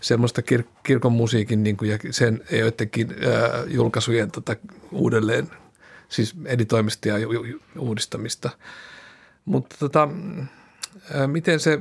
[0.00, 4.56] semmoista kir- kirkon musiikin niin kuin, ja sen joidenkin ää, julkaisujen tota,
[4.92, 5.48] uudelleen,
[6.08, 7.16] siis editoimista ja
[7.78, 8.50] uudistamista.
[9.44, 10.08] Mutta tota,
[11.14, 11.80] ää, miten se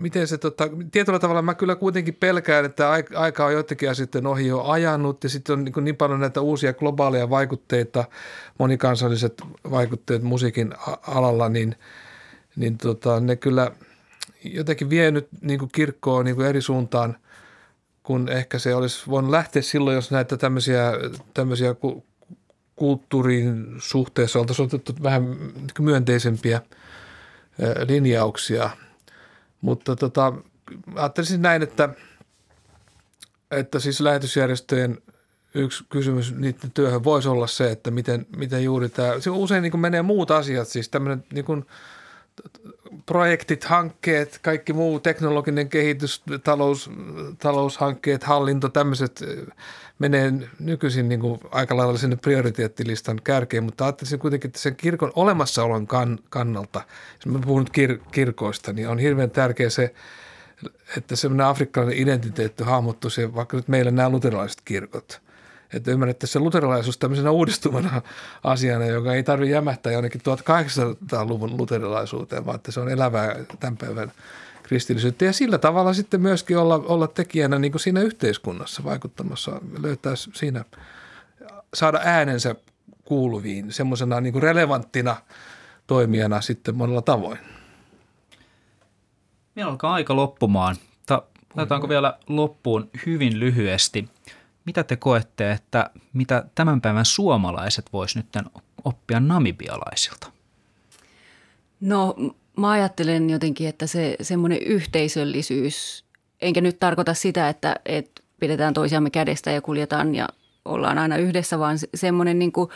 [0.00, 4.46] miten se, tota, tietyllä tavalla mä kyllä kuitenkin pelkään, että aika on joidenkin asioiden ohi
[4.46, 8.04] jo ajanut ja sitten on niin, niin paljon näitä uusia globaaleja vaikutteita,
[8.58, 10.74] monikansalliset vaikutteet musiikin
[11.06, 11.76] alalla, niin,
[12.56, 13.72] niin tota, ne kyllä
[14.44, 17.16] jotenkin vie nyt niin kuin kirkkoa niin kuin eri suuntaan,
[18.02, 20.92] kun ehkä se olisi voinut lähteä silloin, jos näitä tämmöisiä,
[21.34, 21.74] tämmöisiä
[22.76, 25.36] kulttuurin suhteessa oltaisiin otettu vähän
[25.78, 26.60] myönteisempiä
[27.88, 28.70] linjauksia–
[29.60, 30.32] mutta tota,
[30.94, 31.88] ajattelisin näin, että,
[33.50, 34.98] että siis lähetysjärjestöjen
[35.54, 39.80] yksi kysymys niiden työhön voisi olla se, että miten, miten juuri tämä, se usein niin
[39.80, 41.66] menee muut asiat, siis tämmöinen niin kuin
[43.06, 46.90] projektit, hankkeet, kaikki muu teknologinen kehitys, talous,
[47.38, 49.20] taloushankkeet, hallinto, tämmöiset
[50.00, 55.12] menee nykyisin niin kuin aika lailla sinne prioriteettilistan kärkeen, mutta ajattelisin kuitenkin, että sen kirkon
[55.14, 56.82] olemassaolon kan, kannalta,
[57.14, 59.94] jos mä puhun nyt kir, kirkoista, niin on hirveän tärkeä se,
[60.96, 65.20] että semmoinen afrikkalainen identiteetti hahmottuu se, vaikka nyt meillä nämä luterilaiset kirkot.
[65.72, 68.02] Että ymmärrettäisiin se luterilaisuus tämmöisenä uudistuvana
[68.44, 74.12] asiana, joka ei tarvitse jämähtää jonnekin 1800-luvun luterilaisuuteen, vaan että se on elävää tämän päivän
[74.70, 80.12] kristillisyyttä ja sillä tavalla sitten myöskin olla, olla tekijänä niin kuin siinä yhteiskunnassa vaikuttamassa, löytää
[80.16, 80.64] siinä,
[81.74, 82.54] saada äänensä
[83.04, 85.16] kuuluviin semmoisena niin kuin relevanttina
[85.86, 87.38] toimijana sitten monella tavoin.
[89.54, 90.76] Meillä alkaa aika loppumaan.
[91.56, 94.08] Otetaanko vielä loppuun hyvin lyhyesti.
[94.64, 98.26] Mitä te koette, että mitä tämän päivän suomalaiset vois nyt
[98.84, 100.32] oppia namibialaisilta?
[101.80, 102.14] No
[102.56, 106.04] mä ajattelen jotenkin, että se semmoinen yhteisöllisyys,
[106.40, 110.28] enkä nyt tarkoita sitä, että, että pidetään toisiamme kädestä ja kuljetaan ja
[110.64, 112.70] ollaan aina yhdessä, vaan semmoinen niin kuin,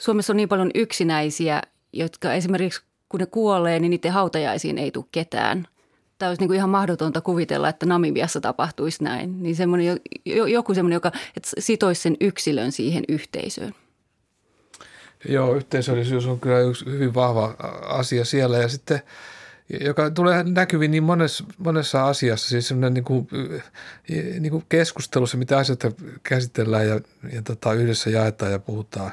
[0.00, 1.62] Suomessa on niin paljon yksinäisiä,
[1.92, 5.68] jotka esimerkiksi kun ne kuolee, niin niiden hautajaisiin ei tule ketään.
[6.18, 9.42] Tämä olisi niin kuin ihan mahdotonta kuvitella, että Namibiassa tapahtuisi näin.
[9.42, 13.74] Niin semmoinen, joku semmoinen, joka että sitoisi sen yksilön siihen yhteisöön.
[15.28, 18.58] Joo, yhteisöllisyys on kyllä yksi hyvin vahva asia siellä.
[18.58, 19.00] Ja sitten
[19.80, 23.28] joka tulee näkyviin niin monessa, monessa asiassa, siis semmoinen niin kuin,
[24.40, 27.00] niin kuin keskustelussa, mitä asioita käsitellään ja,
[27.32, 29.10] ja tota, yhdessä jaetaan ja puhutaan,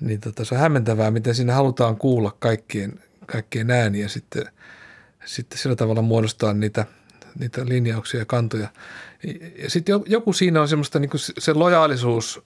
[0.00, 4.44] niin tota, se on hämmentävää, miten siinä halutaan kuulla kaikkien, kaikkien ääniä sitten,
[5.24, 6.86] sitten sillä tavalla muodostaa niitä,
[7.38, 8.68] niitä linjauksia ja kantoja.
[9.58, 12.42] Ja sitten joku siinä on semmoista niin kuin se lojaalisuus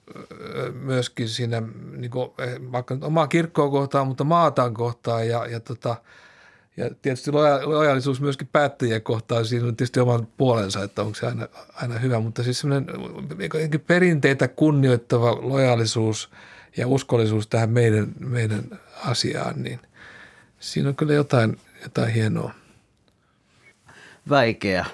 [0.73, 1.63] myöskin siinä
[1.97, 5.95] niin kuin, eh, vaikka omaa kirkkoa kohtaan, mutta maataan kohtaan ja, ja, tota,
[6.77, 7.31] ja tietysti
[7.65, 12.19] lojaalisuus myöskin päättäjien kohtaan, siinä on tietysti oman puolensa, että onko se aina, aina hyvä,
[12.19, 12.87] mutta siis semmoinen
[13.87, 16.29] perinteitä kunnioittava lojaalisuus
[16.77, 18.63] ja uskollisuus tähän meidän, meidän
[19.05, 19.79] asiaan, niin
[20.59, 22.51] siinä on kyllä jotain, jotain hienoa.
[24.29, 24.85] Vaikea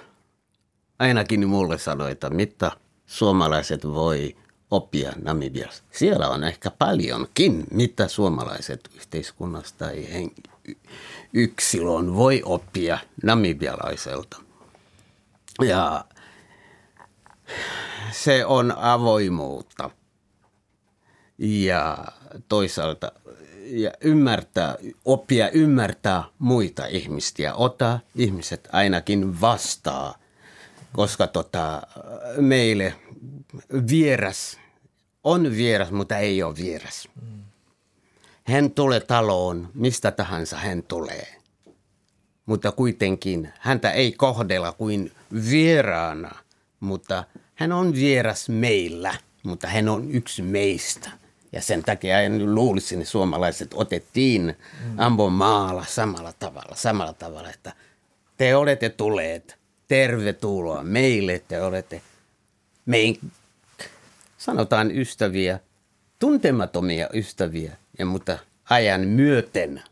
[1.00, 2.72] ainakin mulle sanoi, että mitä
[3.06, 4.36] suomalaiset voi
[4.72, 5.84] oppia Namibiassa.
[5.92, 10.08] Siellä on ehkä paljonkin, mitä suomalaiset yhteiskunnasta tai
[11.34, 14.38] yksilön voi oppia namibialaiselta.
[15.62, 16.06] Ja
[18.12, 19.90] se on avoimuutta
[21.38, 21.98] ja
[22.50, 23.12] toisaalta
[23.66, 24.76] ja ymmärtää,
[25.06, 30.14] oppia ymmärtää muita ihmisiä, ottaa ihmiset ainakin vastaan
[30.94, 31.82] koska tota,
[32.38, 32.96] meille
[33.90, 34.60] vieras
[35.24, 37.08] on vieras, mutta ei ole vieras.
[38.44, 41.28] Hän tulee taloon, mistä tahansa hän tulee.
[42.46, 45.12] Mutta kuitenkin häntä ei kohdella kuin
[45.50, 46.32] vieraana,
[46.80, 47.24] mutta
[47.56, 51.12] hän on vieras meillä, mutta hän on yksi meistä.
[51.54, 55.00] Ja sen takia en luulisin, että suomalaiset otettiin mm.
[55.00, 57.74] Ambomaalla samalla tavalla, samalla tavalla, että
[58.38, 62.02] te olette tulleet– tervetuloa meille, te olette
[62.86, 63.16] mein,
[64.38, 65.60] sanotaan ystäviä,
[66.20, 68.38] tuntemattomia ystäviä, ja mutta
[68.70, 69.84] ajan myöten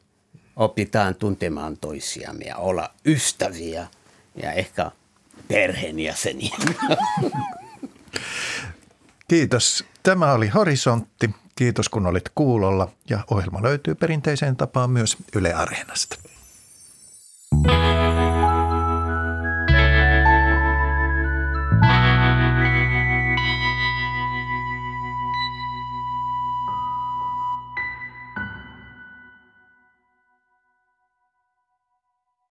[0.55, 3.87] opitaan tuntemaan toisiamme ja olla ystäviä
[4.43, 4.91] ja ehkä
[5.47, 6.55] perheenjäseniä.
[9.27, 9.83] Kiitos.
[10.03, 11.29] Tämä oli Horisontti.
[11.55, 16.15] Kiitos kun olit kuulolla ja ohjelma löytyy perinteiseen tapaan myös Yle Areenasta.
[17.63, 18.30] thank you